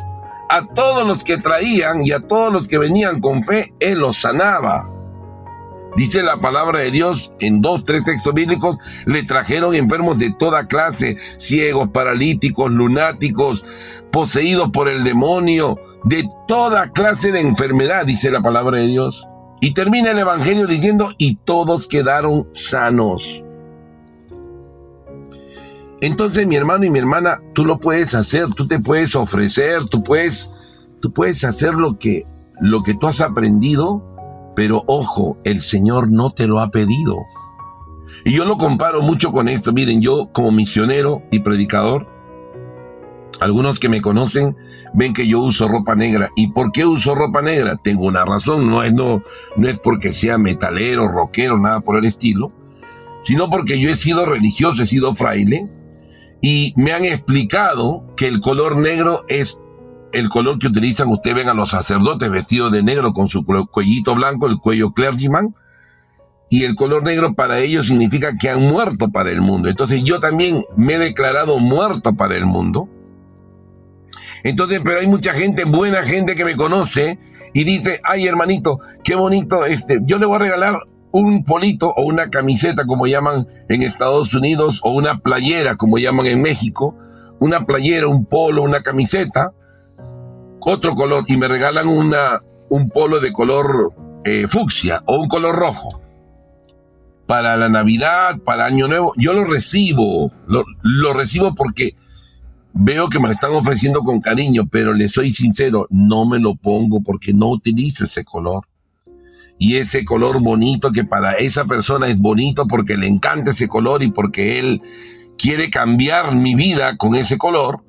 [0.48, 4.18] A todos los que traían y a todos los que venían con fe, Él los
[4.18, 4.88] sanaba.
[5.96, 10.68] Dice la palabra de Dios en dos, tres textos bíblicos, le trajeron enfermos de toda
[10.68, 13.64] clase, ciegos, paralíticos, lunáticos,
[14.12, 19.26] poseídos por el demonio, de toda clase de enfermedad, dice la palabra de Dios.
[19.60, 23.44] Y termina el Evangelio diciendo, y todos quedaron sanos.
[26.00, 30.04] Entonces, mi hermano y mi hermana, tú lo puedes hacer, tú te puedes ofrecer, tú
[30.04, 30.52] puedes,
[31.00, 32.24] tú puedes hacer lo que,
[32.60, 34.04] lo que tú has aprendido,
[34.54, 37.16] pero ojo, el Señor no te lo ha pedido.
[38.24, 39.72] Y yo lo comparo mucho con esto.
[39.72, 42.06] Miren, yo como misionero y predicador,
[43.40, 44.56] algunos que me conocen
[44.94, 46.30] ven que yo uso ropa negra.
[46.36, 47.76] ¿Y por qué uso ropa negra?
[47.76, 48.68] Tengo una razón.
[48.68, 49.22] No es, no,
[49.56, 52.52] no es porque sea metalero, rockero, nada por el estilo,
[53.22, 55.68] sino porque yo he sido religioso, he sido fraile
[56.40, 59.58] y me han explicado que el color negro es
[60.12, 64.14] el color que utilizan, ustedes ven a los sacerdotes vestidos de negro con su cuellito
[64.14, 65.54] blanco, el cuello clergyman,
[66.48, 69.68] y el color negro para ellos significa que han muerto para el mundo.
[69.68, 72.88] Entonces yo también me he declarado muerto para el mundo.
[74.44, 77.18] Entonces, pero hay mucha gente, buena gente que me conoce
[77.52, 80.78] y dice, ay hermanito, qué bonito, este, yo le voy a regalar
[81.12, 86.26] un polito o una camiseta como llaman en Estados Unidos o una playera como llaman
[86.26, 86.94] en México,
[87.38, 89.52] una playera, un polo, una camiseta
[90.68, 93.92] otro color y me regalan una, un polo de color
[94.24, 96.02] eh, fucsia o un color rojo.
[97.28, 101.94] Para la Navidad, para Año Nuevo, yo lo recibo, lo, lo, recibo porque
[102.78, 106.56] veo que me lo están ofreciendo con cariño, pero le soy sincero, no me lo
[106.56, 108.66] pongo porque no utilizo ese color.
[109.58, 114.02] Y ese color bonito que para esa persona es bonito porque le encanta ese color
[114.02, 114.82] y porque él
[115.38, 117.82] quiere cambiar mi vida con ese color,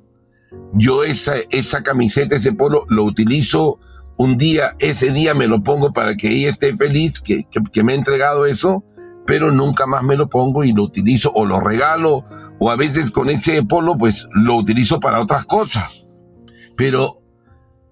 [0.72, 3.78] yo esa, esa camiseta, ese polo, lo utilizo
[4.16, 7.92] un día, ese día me lo pongo para que ella esté feliz, que, que, me
[7.92, 8.82] ha entregado eso,
[9.28, 12.24] pero nunca más me lo pongo y lo utilizo o lo regalo,
[12.58, 16.08] o a veces con ese polo, pues lo utilizo para otras cosas.
[16.76, 17.20] Pero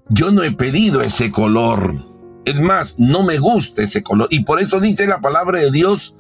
[0.09, 2.03] yo no he pedido ese color.
[2.46, 4.29] Es más, no me gusta ese color.
[4.31, 6.14] Y por eso dice la palabra de Dios,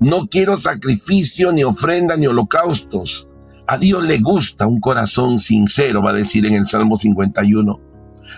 [0.00, 3.28] no quiero sacrificio, ni ofrenda, ni holocaustos
[3.66, 7.80] a Dios le gusta un corazón sincero, va a decir en el Salmo 51.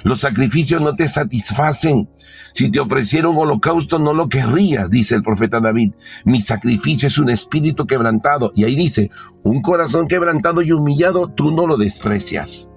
[0.05, 2.09] Los sacrificios no te satisfacen.
[2.55, 5.95] Si te ofrecieron holocausto, no lo querrías, dice el profeta David.
[6.25, 8.53] Mi sacrificio es un espíritu quebrantado.
[8.55, 9.11] Y ahí dice,
[9.43, 12.71] un corazón quebrantado y humillado, tú no lo desprecias.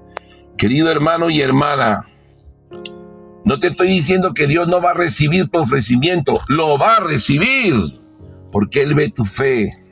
[0.58, 2.06] Querido hermano y hermana,
[3.44, 7.00] no te estoy diciendo que Dios no va a recibir tu ofrecimiento, lo va a
[7.00, 8.00] recibir,
[8.52, 9.84] porque Él ve tu fe,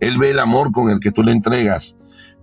[0.00, 1.96] Él ve el amor con el que tú le entregas.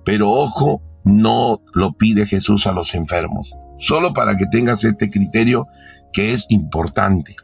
[0.06, 5.68] Pero ojo, no lo pide Jesús a los enfermos, solo para que tengas este criterio
[6.14, 7.36] que es importante.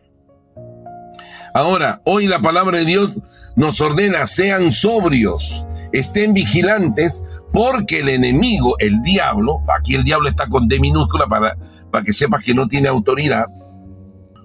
[1.54, 3.12] Ahora, hoy la palabra de Dios
[3.56, 10.48] nos ordena, sean sobrios, estén vigilantes, porque el enemigo, el diablo, aquí el diablo está
[10.48, 11.58] con D minúscula para,
[11.92, 13.48] para que sepas que no tiene autoridad,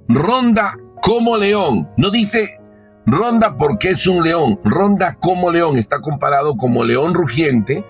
[0.09, 1.89] ronda como león.
[1.97, 2.61] No dice
[3.07, 7.85] ronda porque es un león, ronda como león, está comparado como león rugiente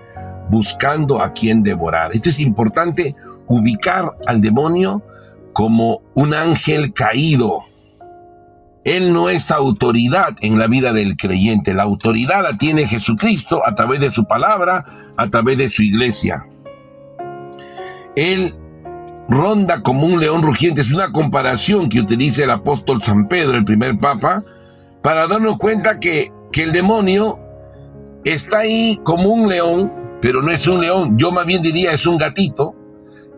[0.51, 2.13] buscando a quien devorar.
[2.13, 3.15] Esto es importante
[3.47, 5.03] ubicar al demonio
[5.53, 7.65] como un ángel caído,
[8.87, 11.75] él no es autoridad en la vida del creyente.
[11.75, 14.85] La autoridad la tiene Jesucristo a través de su palabra,
[15.17, 16.47] a través de su iglesia.
[18.15, 18.55] Él
[19.29, 20.83] ronda como un león rugiente.
[20.83, 24.45] Es una comparación que utiliza el apóstol San Pedro, el primer papa,
[25.03, 27.41] para darnos cuenta que, que el demonio
[28.25, 31.17] está ahí como un león, pero no es un león.
[31.19, 32.75] Yo más bien diría es un gatito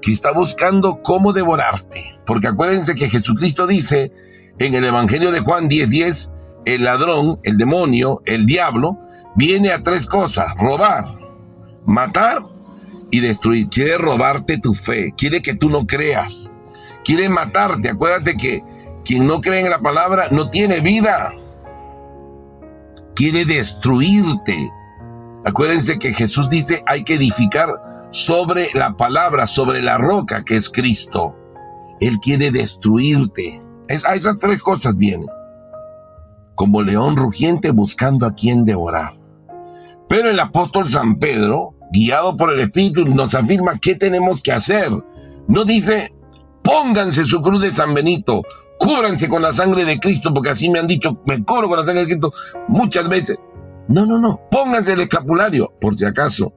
[0.01, 2.19] que está buscando cómo devorarte.
[2.25, 4.13] Porque acuérdense que Jesucristo dice,
[4.59, 6.31] en el Evangelio de Juan 10:10,
[6.65, 8.99] el ladrón, el demonio, el diablo,
[9.35, 11.07] viene a tres cosas, robar,
[11.87, 12.43] matar
[13.11, 13.69] y destruir.
[13.69, 16.53] Quiere robarte tu fe, quiere que tú no creas,
[17.05, 17.89] quiere matarte.
[17.89, 18.63] Acuérdate que
[19.05, 21.33] quien no cree en la palabra no tiene vida.
[23.15, 24.71] Quiere destruirte.
[25.49, 27.71] Acuérdense que Jesús dice hay que edificar
[28.11, 31.35] sobre la palabra, sobre la roca que es Cristo.
[32.01, 35.31] Él quiere destruirte a esas tres cosas vienen.
[36.55, 39.15] Como león rugiente buscando a quien devorar.
[40.07, 44.91] Pero el apóstol San Pedro, guiado por el Espíritu, nos afirma qué tenemos que hacer.
[45.47, 46.13] No dice,
[46.63, 48.43] pónganse su cruz de San Benito,
[48.79, 51.87] cúbranse con la sangre de Cristo, porque así me han dicho, me cubro con la
[51.87, 52.35] sangre de Cristo
[52.69, 53.39] muchas veces.
[53.89, 56.53] No, no, no, pónganse el escapulario, por si acaso.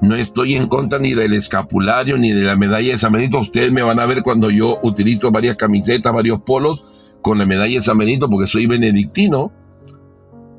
[0.00, 3.38] No estoy en contra ni del escapulario ni de la medalla de San Benito.
[3.38, 6.84] Ustedes me van a ver cuando yo utilizo varias camisetas, varios polos
[7.22, 9.52] con la medalla de San Benito porque soy benedictino.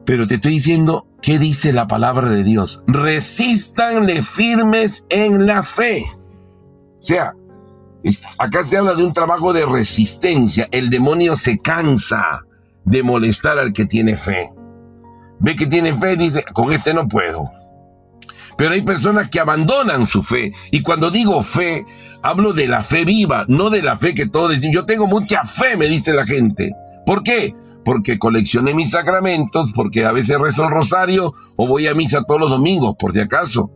[0.06, 2.82] Pero te estoy diciendo, ¿qué dice la palabra de Dios?
[2.88, 6.06] Resístanle firmes en la fe.
[7.00, 7.34] O sea,
[8.40, 10.68] acá se habla de un trabajo de resistencia.
[10.72, 12.46] El demonio se cansa
[12.84, 14.55] de molestar al que tiene fe.
[15.40, 17.52] Ve que tiene fe dice, con este no puedo.
[18.58, 20.54] Pero hay personas que abandonan su fe.
[20.72, 21.86] Y cuando digo fe,
[22.24, 24.72] hablo de la fe viva, no de la fe que todos dicen.
[24.72, 26.72] Yo tengo mucha fe, me dice la gente.
[27.06, 27.54] ¿Por qué?
[27.84, 32.40] Porque coleccioné mis sacramentos, porque a veces rezo el rosario o voy a misa todos
[32.40, 33.72] los domingos, por si acaso.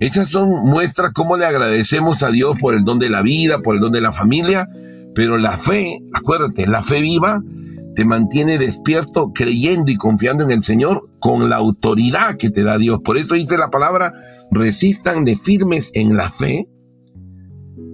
[0.00, 3.76] Esas son muestras cómo le agradecemos a Dios por el don de la vida, por
[3.76, 4.68] el don de la familia.
[5.14, 7.40] Pero la fe, acuérdate, la fe viva
[7.98, 12.78] te mantiene despierto creyendo y confiando en el Señor con la autoridad que te da
[12.78, 13.00] Dios.
[13.02, 14.12] Por eso dice la palabra,
[14.52, 16.68] resistan de firmes en la fe.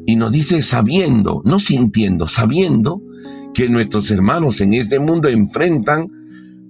[0.05, 3.01] Y nos dice sabiendo, no sintiendo, sabiendo
[3.55, 6.09] que nuestros hermanos en este mundo enfrentan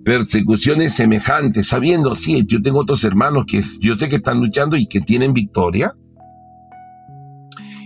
[0.04, 4.86] persecuciones semejantes, sabiendo, sí, yo tengo otros hermanos que yo sé que están luchando y
[4.86, 5.96] que tienen victoria.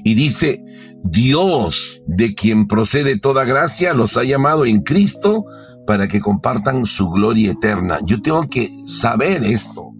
[0.08, 0.64] Y dice,
[1.04, 5.44] Dios, de quien procede toda gracia, los ha llamado en Cristo
[5.86, 7.98] para que compartan su gloria eterna.
[8.06, 9.90] Yo tengo que saber esto.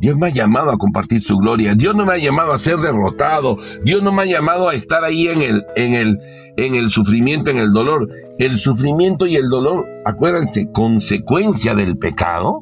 [0.00, 1.74] Dios me ha llamado a compartir su gloria.
[1.74, 3.56] Dios no me ha llamado a ser derrotado.
[3.84, 6.18] Dios no me ha llamado a estar ahí en el, en el,
[6.58, 8.06] en el sufrimiento, en el dolor.
[8.38, 12.60] El sufrimiento y el dolor, acuérdense, consecuencia del pecado.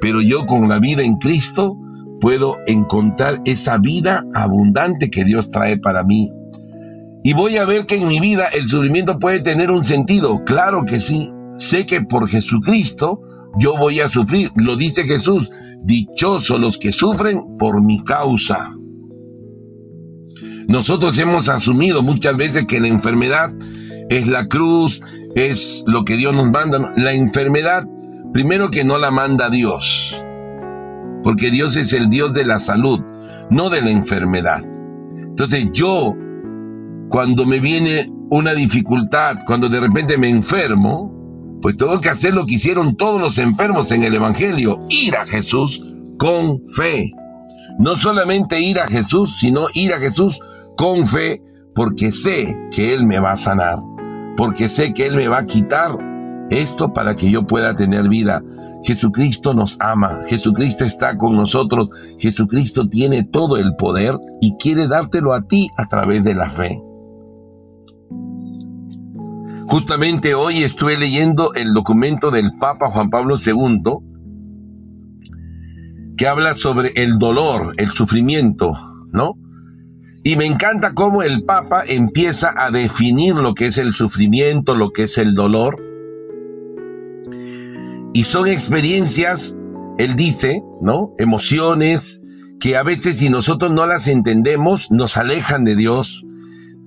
[0.00, 1.76] Pero yo con la vida en Cristo
[2.20, 6.30] puedo encontrar esa vida abundante que Dios trae para mí.
[7.24, 10.44] Y voy a ver que en mi vida el sufrimiento puede tener un sentido.
[10.44, 11.30] Claro que sí.
[11.58, 13.20] Sé que por Jesucristo
[13.58, 14.50] yo voy a sufrir.
[14.54, 15.50] Lo dice Jesús.
[15.82, 18.74] Dichosos los que sufren por mi causa.
[20.68, 23.52] Nosotros hemos asumido muchas veces que la enfermedad
[24.08, 25.02] es la cruz,
[25.34, 26.92] es lo que Dios nos manda.
[26.96, 27.86] La enfermedad,
[28.32, 30.14] primero que no la manda Dios
[31.22, 33.00] porque Dios es el Dios de la salud,
[33.50, 34.62] no de la enfermedad.
[35.16, 36.14] Entonces yo,
[37.08, 42.46] cuando me viene una dificultad, cuando de repente me enfermo, pues tengo que hacer lo
[42.46, 45.82] que hicieron todos los enfermos en el Evangelio, ir a Jesús
[46.18, 47.12] con fe.
[47.78, 50.40] No solamente ir a Jesús, sino ir a Jesús
[50.76, 51.42] con fe,
[51.74, 53.78] porque sé que Él me va a sanar,
[54.36, 56.09] porque sé que Él me va a quitar
[56.50, 58.42] Esto para que yo pueda tener vida.
[58.82, 65.34] Jesucristo nos ama, Jesucristo está con nosotros, Jesucristo tiene todo el poder y quiere dártelo
[65.34, 66.80] a ti a través de la fe.
[69.68, 73.82] Justamente hoy estuve leyendo el documento del Papa Juan Pablo II
[76.16, 78.72] que habla sobre el dolor, el sufrimiento,
[79.12, 79.34] ¿no?
[80.22, 84.90] Y me encanta cómo el Papa empieza a definir lo que es el sufrimiento, lo
[84.90, 85.89] que es el dolor.
[88.12, 89.56] Y son experiencias,
[89.98, 91.12] él dice, ¿no?
[91.18, 92.20] Emociones
[92.60, 96.26] que a veces si nosotros no las entendemos, nos alejan de Dios.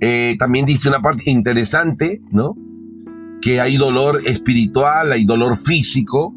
[0.01, 2.55] Eh, también dice una parte interesante, ¿no?
[3.41, 6.35] Que hay dolor espiritual, hay dolor físico,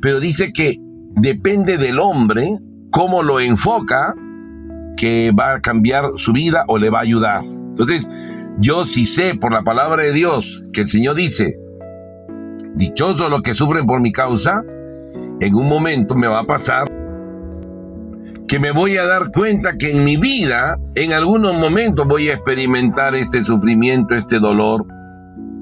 [0.00, 0.80] pero dice que
[1.14, 2.58] depende del hombre
[2.90, 4.14] cómo lo enfoca,
[4.96, 7.44] que va a cambiar su vida o le va a ayudar.
[7.44, 8.08] Entonces,
[8.58, 11.58] yo sí sé por la palabra de Dios que el Señor dice,
[12.76, 14.62] dichoso los que sufren por mi causa,
[15.40, 16.86] en un momento me va a pasar
[18.46, 22.34] que me voy a dar cuenta que en mi vida, en algunos momentos voy a
[22.34, 24.86] experimentar este sufrimiento, este dolor.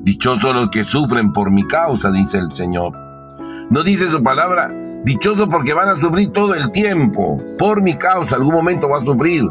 [0.03, 2.93] Dichoso los que sufren por mi causa, dice el Señor.
[3.71, 4.71] No dice su palabra,
[5.05, 7.39] Dichoso porque van a sufrir todo el tiempo.
[7.59, 9.45] Por mi causa, algún momento va a sufrir.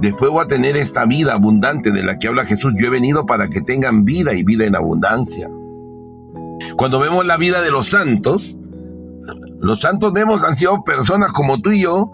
[0.00, 2.74] Después voy a tener esta vida abundante de la que habla Jesús.
[2.76, 5.48] Yo he venido para que tengan vida y vida en abundancia.
[6.76, 8.56] Cuando vemos la vida de los santos,
[9.60, 12.12] los santos vemos han sido personas como tú y yo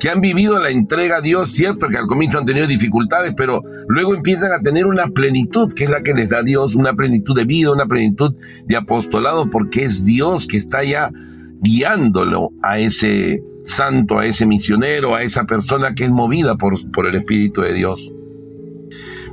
[0.00, 3.62] que han vivido la entrega a Dios, cierto que al comienzo han tenido dificultades, pero
[3.86, 7.36] luego empiezan a tener una plenitud, que es la que les da Dios, una plenitud
[7.36, 8.34] de vida, una plenitud
[8.66, 11.12] de apostolado, porque es Dios que está ya
[11.60, 17.06] guiándolo a ese santo, a ese misionero, a esa persona que es movida por, por
[17.06, 18.12] el Espíritu de Dios.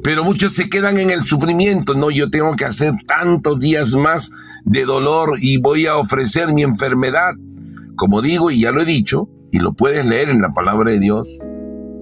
[0.03, 4.31] Pero muchos se quedan en el sufrimiento, no, yo tengo que hacer tantos días más
[4.63, 7.33] de dolor y voy a ofrecer mi enfermedad.
[7.95, 10.99] Como digo, y ya lo he dicho, y lo puedes leer en la palabra de
[10.99, 11.27] Dios,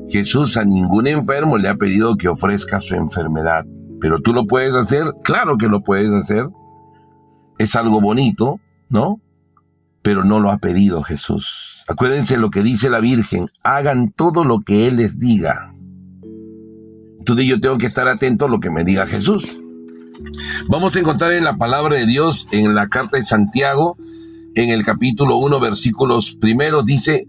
[0.10, 3.66] Jesús a ningún enfermo le ha pedido que ofrezca su enfermedad.
[4.00, 6.48] Pero tú lo puedes hacer, claro que lo puedes hacer.
[7.58, 9.20] Es algo bonito, ¿no?
[10.08, 11.84] pero no lo ha pedido Jesús.
[11.90, 15.74] Acuérdense lo que dice la Virgen, hagan todo lo que Él les diga.
[17.28, 19.44] Entonces yo tengo que estar atento a lo que me diga Jesús.
[20.70, 23.98] Vamos a encontrar en la palabra de Dios, en la carta de Santiago,
[24.56, 27.28] en el capítulo 1, versículos primeros, dice,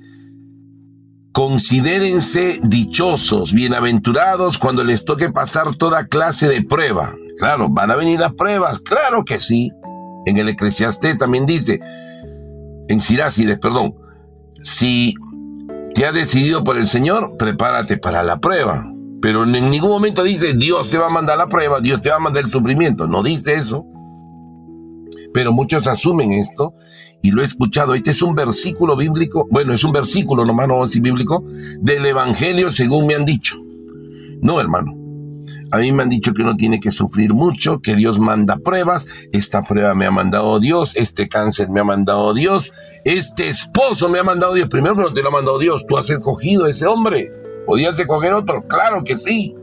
[1.32, 7.16] considérense dichosos, bienaventurados cuando les toque pasar toda clase de prueba.
[7.36, 9.72] Claro, van a venir las pruebas, claro que sí.
[10.26, 11.80] En el Eclesiastés también dice,
[12.88, 13.96] en Sirácides, perdón,
[14.62, 15.16] si
[15.92, 18.92] te has decidido por el Señor, prepárate para la prueba.
[19.20, 22.16] Pero en ningún momento dice Dios te va a mandar la prueba, Dios te va
[22.16, 23.06] a mandar el sufrimiento.
[23.06, 23.84] No dice eso.
[25.34, 26.74] Pero muchos asumen esto
[27.22, 27.94] y lo he escuchado.
[27.94, 31.44] Este es un versículo bíblico, bueno, es un versículo nomás, no así bíblico,
[31.80, 33.56] del Evangelio según me han dicho.
[34.40, 34.94] No, hermano.
[35.70, 39.06] A mí me han dicho que uno tiene que sufrir mucho, que Dios manda pruebas.
[39.32, 42.72] Esta prueba me ha mandado Dios, este cáncer me ha mandado Dios,
[43.04, 44.68] este esposo me ha mandado Dios.
[44.68, 47.30] Primero que no te lo ha mandado Dios, tú has escogido a ese hombre.
[47.68, 48.66] ¿Podías escoger otro?
[48.66, 49.54] Claro que sí.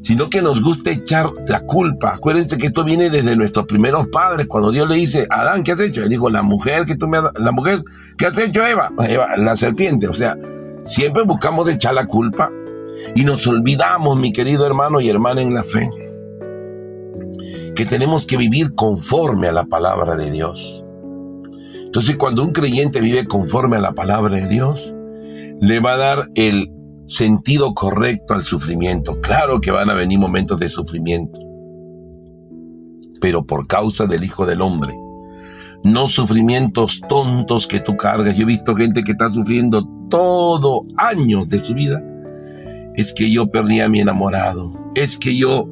[0.00, 2.14] Sino que nos gusta echar la culpa.
[2.14, 4.46] Acuérdense que esto viene desde nuestros primeros padres.
[4.46, 6.02] Cuando Dios le dice, Adán, ¿qué has hecho?
[6.02, 7.84] Él dijo, la mujer que tú me has, la mujer,
[8.16, 8.90] ¿qué has hecho, Eva?
[9.06, 10.08] Eva, la serpiente.
[10.08, 10.38] O sea,
[10.84, 12.50] siempre buscamos echar la culpa
[13.14, 15.90] y nos olvidamos, mi querido hermano y hermana en la fe,
[17.76, 20.82] que tenemos que vivir conforme a la palabra de Dios.
[21.84, 24.94] Entonces, cuando un creyente vive conforme a la palabra de Dios,
[25.60, 26.70] le va a dar el
[27.06, 29.20] sentido correcto al sufrimiento.
[29.20, 31.40] Claro que van a venir momentos de sufrimiento,
[33.20, 34.94] pero por causa del Hijo del Hombre.
[35.84, 38.36] No sufrimientos tontos que tú cargas.
[38.36, 42.02] Yo he visto gente que está sufriendo todo años de su vida
[42.98, 45.68] es que yo perdí a mi enamorado, es que yo,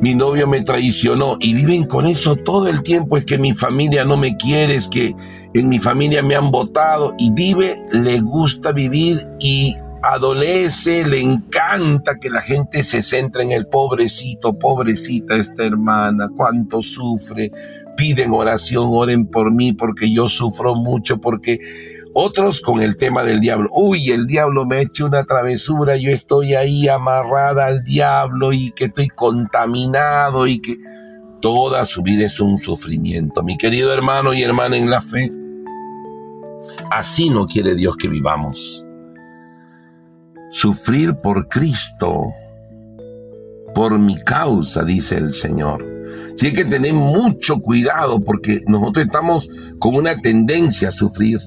[0.00, 4.04] mi novio me traicionó y viven con eso todo el tiempo, es que mi familia
[4.04, 5.14] no me quiere, es que
[5.52, 12.18] en mi familia me han votado y vive, le gusta vivir y adolece, le encanta
[12.18, 17.52] que la gente se centre en el pobrecito, pobrecita esta hermana, cuánto sufre,
[17.96, 21.60] piden oración, oren por mí porque yo sufro mucho, porque
[22.14, 23.68] otros con el tema del diablo.
[23.72, 28.72] Uy, el diablo me ha hecho una travesura, yo estoy ahí amarrada al diablo y
[28.72, 30.76] que estoy contaminado y que
[31.40, 33.42] toda su vida es un sufrimiento.
[33.42, 35.32] Mi querido hermano y hermana en la fe,
[36.90, 38.86] así no quiere Dios que vivamos.
[40.50, 42.32] Sufrir por Cristo,
[43.74, 45.90] por mi causa, dice el Señor
[46.34, 49.48] Sí hay que tener mucho cuidado porque nosotros estamos
[49.78, 51.38] con una tendencia a sufrir.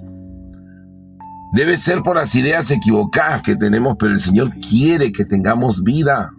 [1.53, 6.31] Debe ser por las ideas equivocadas que tenemos, pero el Señor quiere que tengamos vida.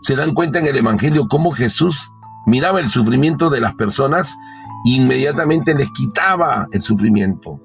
[0.00, 2.10] Se dan cuenta en el Evangelio cómo Jesús
[2.44, 4.34] miraba el sufrimiento de las personas
[4.84, 7.60] e inmediatamente les quitaba el sufrimiento.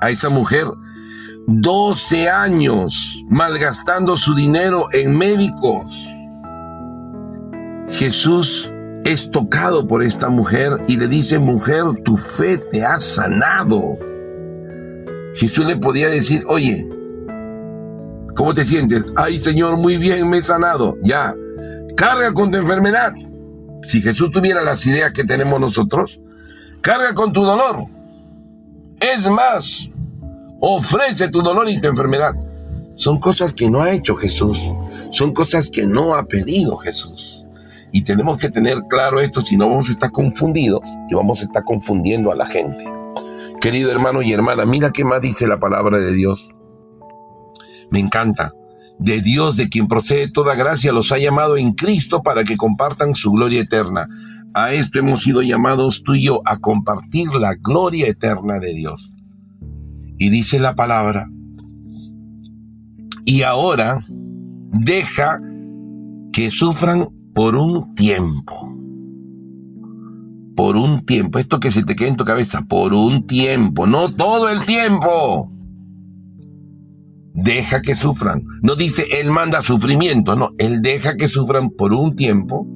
[0.00, 0.66] A esa mujer,
[1.46, 5.94] 12 años malgastando su dinero en médicos.
[7.90, 13.98] Jesús es tocado por esta mujer y le dice, mujer, tu fe te ha sanado.
[15.34, 16.86] Jesús le podía decir, oye,
[18.34, 19.04] ¿cómo te sientes?
[19.16, 20.96] Ay Señor, muy bien, me he sanado.
[21.02, 21.34] Ya,
[21.96, 23.12] carga con tu enfermedad.
[23.82, 26.20] Si Jesús tuviera las ideas que tenemos nosotros,
[26.80, 27.86] carga con tu dolor.
[29.00, 29.90] Es más,
[30.60, 32.34] ofrece tu dolor y tu enfermedad.
[32.94, 34.58] Son cosas que no ha hecho Jesús.
[35.10, 37.46] Son cosas que no ha pedido Jesús.
[37.90, 41.44] Y tenemos que tener claro esto, si no vamos a estar confundidos y vamos a
[41.44, 42.84] estar confundiendo a la gente.
[43.62, 46.52] Querido hermano y hermana, mira qué más dice la palabra de Dios.
[47.92, 48.52] Me encanta
[48.98, 53.14] de Dios, de quien procede toda gracia, los ha llamado en Cristo para que compartan
[53.14, 54.08] su gloria eterna.
[54.52, 59.14] A esto hemos sido llamados tú y yo, a compartir la gloria eterna de Dios.
[60.18, 61.28] Y dice la palabra,
[63.24, 64.04] y ahora
[64.72, 65.40] deja
[66.32, 68.61] que sufran por un tiempo.
[70.56, 71.38] Por un tiempo.
[71.38, 75.50] Esto que se te quede en tu cabeza, por un tiempo, no todo el tiempo
[77.34, 78.44] deja que sufran.
[78.62, 82.66] No dice Él manda sufrimiento, no, Él deja que sufran por un tiempo,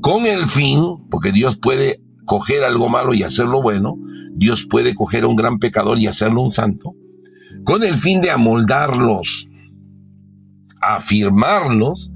[0.00, 3.96] con el fin, porque Dios puede coger algo malo y hacerlo bueno,
[4.34, 6.94] Dios puede coger a un gran pecador y hacerlo un santo,
[7.64, 9.48] con el fin de amoldarlos,
[10.80, 12.12] afirmarlos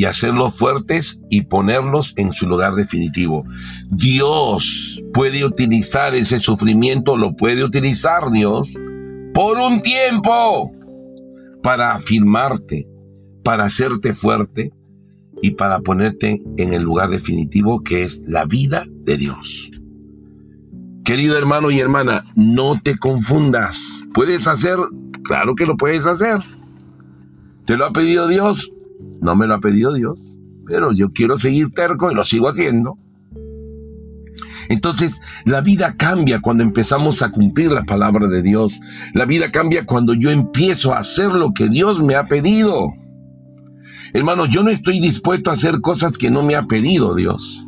[0.00, 3.44] y hacerlos fuertes y ponerlos en su lugar definitivo.
[3.90, 8.72] Dios puede utilizar ese sufrimiento, lo puede utilizar Dios
[9.34, 10.72] por un tiempo
[11.62, 12.88] para afirmarte,
[13.44, 14.72] para hacerte fuerte
[15.42, 19.70] y para ponerte en el lugar definitivo que es la vida de Dios.
[21.04, 24.02] Querido hermano y hermana, no te confundas.
[24.14, 24.78] ¿Puedes hacer?
[25.24, 26.38] Claro que lo puedes hacer.
[27.66, 28.72] ¿Te lo ha pedido Dios?
[29.20, 32.98] No me lo ha pedido Dios, pero yo quiero seguir terco y lo sigo haciendo.
[34.68, 38.80] Entonces, la vida cambia cuando empezamos a cumplir la palabra de Dios.
[39.14, 42.86] La vida cambia cuando yo empiezo a hacer lo que Dios me ha pedido.
[44.12, 47.66] Hermanos, yo no estoy dispuesto a hacer cosas que no me ha pedido Dios.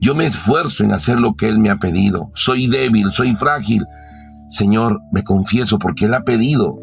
[0.00, 2.30] Yo me esfuerzo en hacer lo que Él me ha pedido.
[2.34, 3.84] Soy débil, soy frágil.
[4.50, 6.78] Señor, me confieso porque Él ha pedido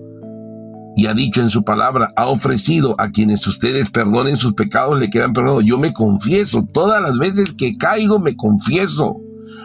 [0.95, 5.09] y ha dicho en su palabra, ha ofrecido a quienes ustedes perdonen sus pecados, le
[5.09, 5.65] quedan perdonados.
[5.65, 9.17] Yo me confieso, todas las veces que caigo me confieso.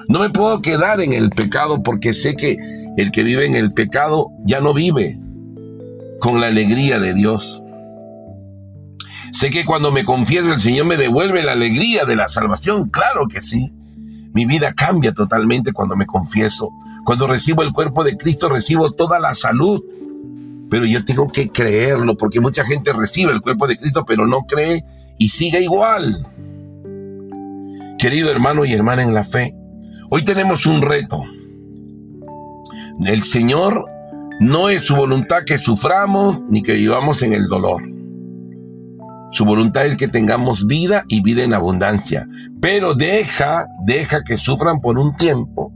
[0.09, 2.59] No me puedo quedar en el pecado porque sé que
[2.97, 5.21] el que vive en el pecado ya no vive
[6.21, 7.63] con la alegría de Dios.
[9.33, 13.29] Sé que cuando me confieso el Señor me devuelve la alegría de la salvación, claro
[13.29, 13.73] que sí.
[14.35, 16.71] Mi vida cambia totalmente cuando me confieso.
[17.05, 19.81] Cuando recibo el cuerpo de Cristo recibo toda la salud
[20.71, 24.43] pero yo tengo que creerlo, porque mucha gente recibe el cuerpo de Cristo, pero no
[24.43, 24.85] cree
[25.19, 26.27] y sigue igual.
[27.99, 29.55] Querido hermano y hermana en la fe,
[30.11, 31.23] hoy tenemos un reto.
[33.05, 33.85] El Señor
[34.39, 37.83] no es su voluntad que suframos ni que vivamos en el dolor.
[39.33, 42.27] Su voluntad es que tengamos vida y vida en abundancia.
[42.61, 45.70] Pero deja, deja que sufran por un tiempo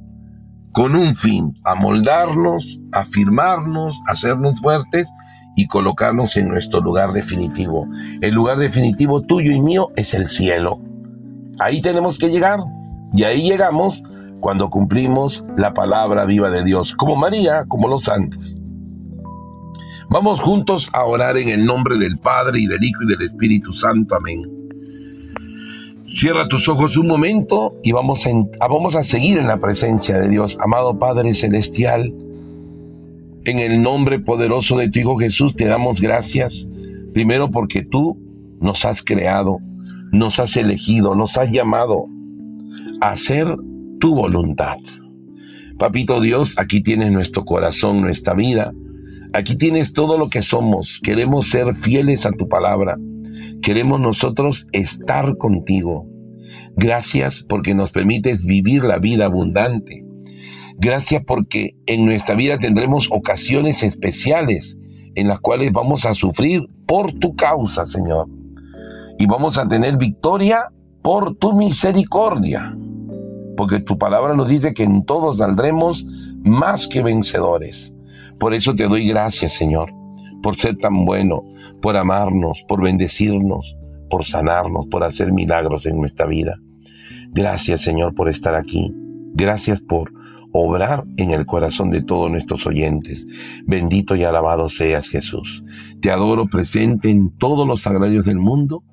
[0.74, 5.10] con un fin, amoldarnos, afirmarnos, hacernos fuertes
[5.56, 7.86] y colocarnos en nuestro lugar definitivo.
[8.20, 10.80] El lugar definitivo tuyo y mío es el cielo.
[11.60, 12.58] Ahí tenemos que llegar.
[13.12, 14.02] Y ahí llegamos
[14.40, 18.56] cuando cumplimos la palabra viva de Dios, como María, como los santos.
[20.10, 23.72] Vamos juntos a orar en el nombre del Padre y del Hijo y del Espíritu
[23.72, 24.16] Santo.
[24.16, 24.63] Amén.
[26.04, 28.30] Cierra tus ojos un momento y vamos a,
[28.60, 30.58] ah, vamos a seguir en la presencia de Dios.
[30.60, 32.12] Amado Padre Celestial,
[33.46, 36.68] en el nombre poderoso de tu Hijo Jesús te damos gracias.
[37.14, 38.18] Primero porque tú
[38.60, 39.60] nos has creado,
[40.12, 42.06] nos has elegido, nos has llamado
[43.00, 43.46] a hacer
[43.98, 44.76] tu voluntad.
[45.78, 48.74] Papito Dios, aquí tienes nuestro corazón, nuestra vida.
[49.34, 51.00] Aquí tienes todo lo que somos.
[51.02, 52.96] Queremos ser fieles a tu palabra.
[53.62, 56.06] Queremos nosotros estar contigo.
[56.76, 60.04] Gracias porque nos permites vivir la vida abundante.
[60.78, 64.78] Gracias porque en nuestra vida tendremos ocasiones especiales
[65.16, 68.28] en las cuales vamos a sufrir por tu causa, Señor.
[69.18, 70.68] Y vamos a tener victoria
[71.02, 72.76] por tu misericordia.
[73.56, 76.06] Porque tu palabra nos dice que en todos saldremos
[76.44, 77.93] más que vencedores.
[78.44, 79.90] Por eso te doy gracias, Señor,
[80.42, 81.44] por ser tan bueno,
[81.80, 83.74] por amarnos, por bendecirnos,
[84.10, 86.58] por sanarnos, por hacer milagros en nuestra vida.
[87.30, 88.92] Gracias, Señor, por estar aquí.
[89.32, 90.12] Gracias por
[90.52, 93.26] obrar en el corazón de todos nuestros oyentes.
[93.64, 95.64] Bendito y alabado seas Jesús.
[96.02, 98.84] Te adoro presente en todos los agrarios del mundo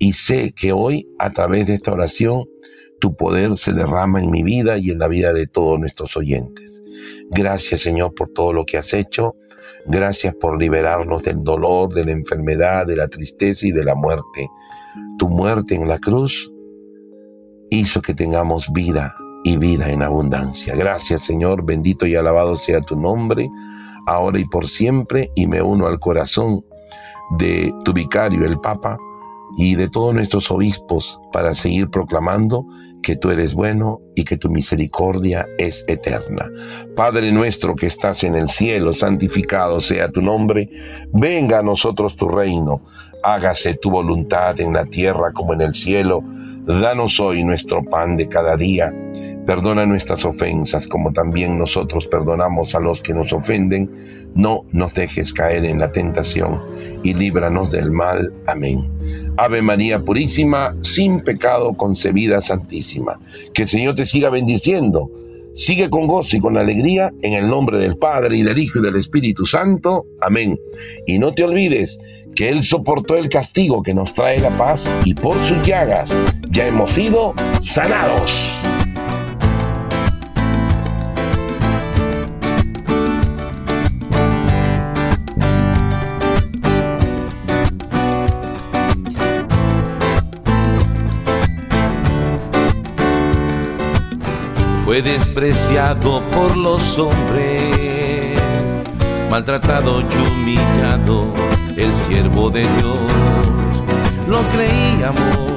[0.00, 2.42] y sé que hoy, a través de esta oración,
[3.00, 6.82] tu poder se derrama en mi vida y en la vida de todos nuestros oyentes.
[7.30, 9.36] Gracias Señor por todo lo que has hecho.
[9.86, 14.48] Gracias por liberarnos del dolor, de la enfermedad, de la tristeza y de la muerte.
[15.18, 16.50] Tu muerte en la cruz
[17.70, 20.74] hizo que tengamos vida y vida en abundancia.
[20.74, 23.48] Gracias Señor, bendito y alabado sea tu nombre,
[24.06, 26.64] ahora y por siempre, y me uno al corazón
[27.38, 28.98] de tu vicario, el Papa,
[29.56, 32.66] y de todos nuestros obispos para seguir proclamando
[33.02, 36.50] que tú eres bueno y que tu misericordia es eterna.
[36.96, 40.68] Padre nuestro que estás en el cielo, santificado sea tu nombre,
[41.12, 42.82] venga a nosotros tu reino,
[43.22, 46.22] hágase tu voluntad en la tierra como en el cielo,
[46.64, 48.92] danos hoy nuestro pan de cada día.
[49.46, 53.88] Perdona nuestras ofensas como también nosotros perdonamos a los que nos ofenden.
[54.34, 56.60] No nos dejes caer en la tentación
[57.04, 58.34] y líbranos del mal.
[58.46, 58.90] Amén.
[59.36, 63.20] Ave María Purísima, sin pecado concebida Santísima.
[63.54, 65.10] Que el Señor te siga bendiciendo.
[65.54, 68.82] Sigue con gozo y con alegría en el nombre del Padre y del Hijo y
[68.82, 70.06] del Espíritu Santo.
[70.20, 70.58] Amén.
[71.06, 71.98] Y no te olvides
[72.34, 76.14] que Él soportó el castigo que nos trae la paz y por sus llagas
[76.50, 78.65] ya hemos sido sanados.
[94.96, 98.40] Fue despreciado por los hombres,
[99.30, 101.34] maltratado y humillado,
[101.76, 102.98] el siervo de Dios.
[104.26, 105.52] Lo creíamos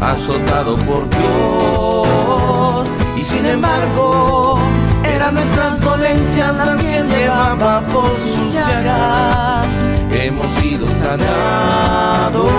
[0.00, 2.88] azotado por Dios.
[3.18, 4.60] Y sin embargo,
[5.02, 9.66] eran nuestras dolencias las que llevaba por sus llagas.
[10.12, 12.52] Hemos sido sanados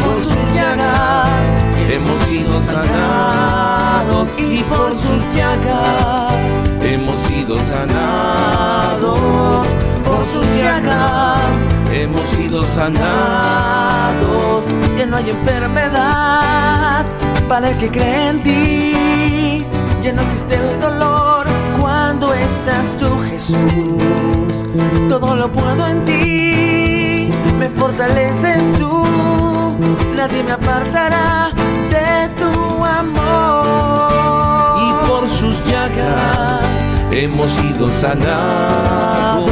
[0.00, 1.53] por sus llagas
[1.90, 6.34] hemos sido sanados y por sus llagas.
[6.82, 9.66] Hemos sido sanados
[10.04, 11.40] por sus llagas.
[11.92, 14.64] Hemos sido sanados.
[14.96, 17.04] Ya no hay enfermedad
[17.48, 19.64] para el que cree en ti.
[20.02, 21.46] Ya no existe el dolor
[21.80, 23.58] cuando estás tú Jesús.
[25.08, 26.93] Todo lo puedo en ti
[27.58, 29.04] me fortaleces tú,
[30.16, 31.52] nadie me apartará
[31.90, 34.78] de tu amor.
[34.80, 36.62] Y por sus llagas
[37.10, 39.46] hemos sido sanados,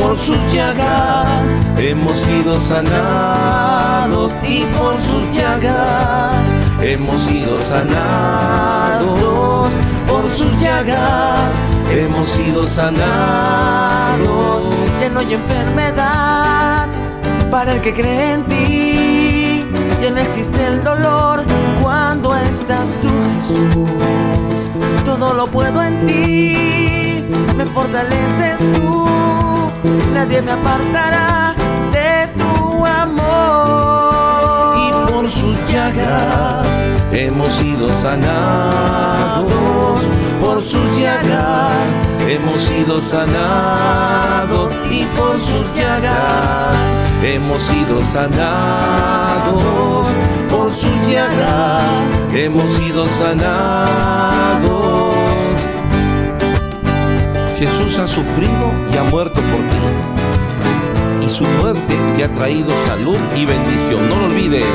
[0.00, 4.32] por sus llagas hemos sido sanados.
[4.44, 6.46] Y por sus llagas
[6.82, 9.24] hemos sido sanados.
[10.08, 11.52] Por sus llagas
[11.90, 14.64] hemos sido sanados.
[15.00, 16.88] Ya no hay enfermedad.
[17.54, 19.64] Para el que cree en ti,
[20.02, 21.44] ya no existe el dolor
[21.80, 23.90] cuando estás tú, Jesús.
[25.04, 27.24] Todo lo puedo en ti,
[27.56, 29.06] me fortaleces tú,
[30.12, 31.54] nadie me apartará
[31.92, 34.76] de tu amor.
[34.76, 36.66] Y por sus llagas
[37.12, 39.46] hemos sido sanados,
[40.40, 41.73] por sus llagas
[42.34, 46.76] hemos sido sanados y por sus llagas
[47.22, 50.08] hemos sido sanados,
[50.50, 51.84] por sus llagas
[52.34, 55.14] hemos sido sanados.
[57.56, 59.78] Jesús ha sufrido y ha muerto por ti.
[61.24, 64.66] Y su muerte te ha traído salud y bendición, no lo olvides.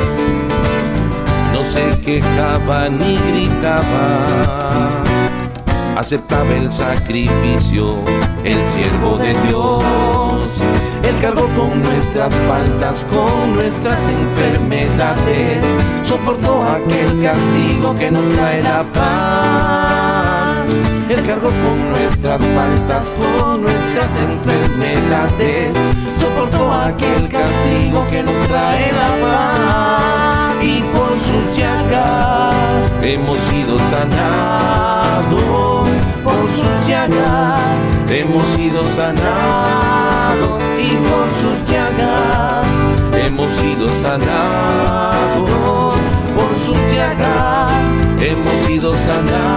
[1.52, 5.09] No se quejaba ni gritaba
[6.00, 7.94] aceptaba el sacrificio,
[8.42, 9.84] el siervo de Dios.
[11.02, 15.62] Él cargó con nuestras faltas, con nuestras enfermedades,
[16.02, 20.66] soportó aquel castigo que nos trae la paz.
[21.10, 25.74] Él cargó con nuestras faltas, con nuestras enfermedades,
[26.18, 30.39] soportó aquel castigo que nos trae la paz
[30.70, 35.32] y por sus llagas hemos sido sanados,
[36.22, 37.76] por sus llagas
[38.08, 42.66] hemos sido sanados y por sus llagas
[43.24, 45.50] hemos sido sanados,
[46.36, 47.72] por sus llagas
[48.20, 49.50] hemos sido sanados.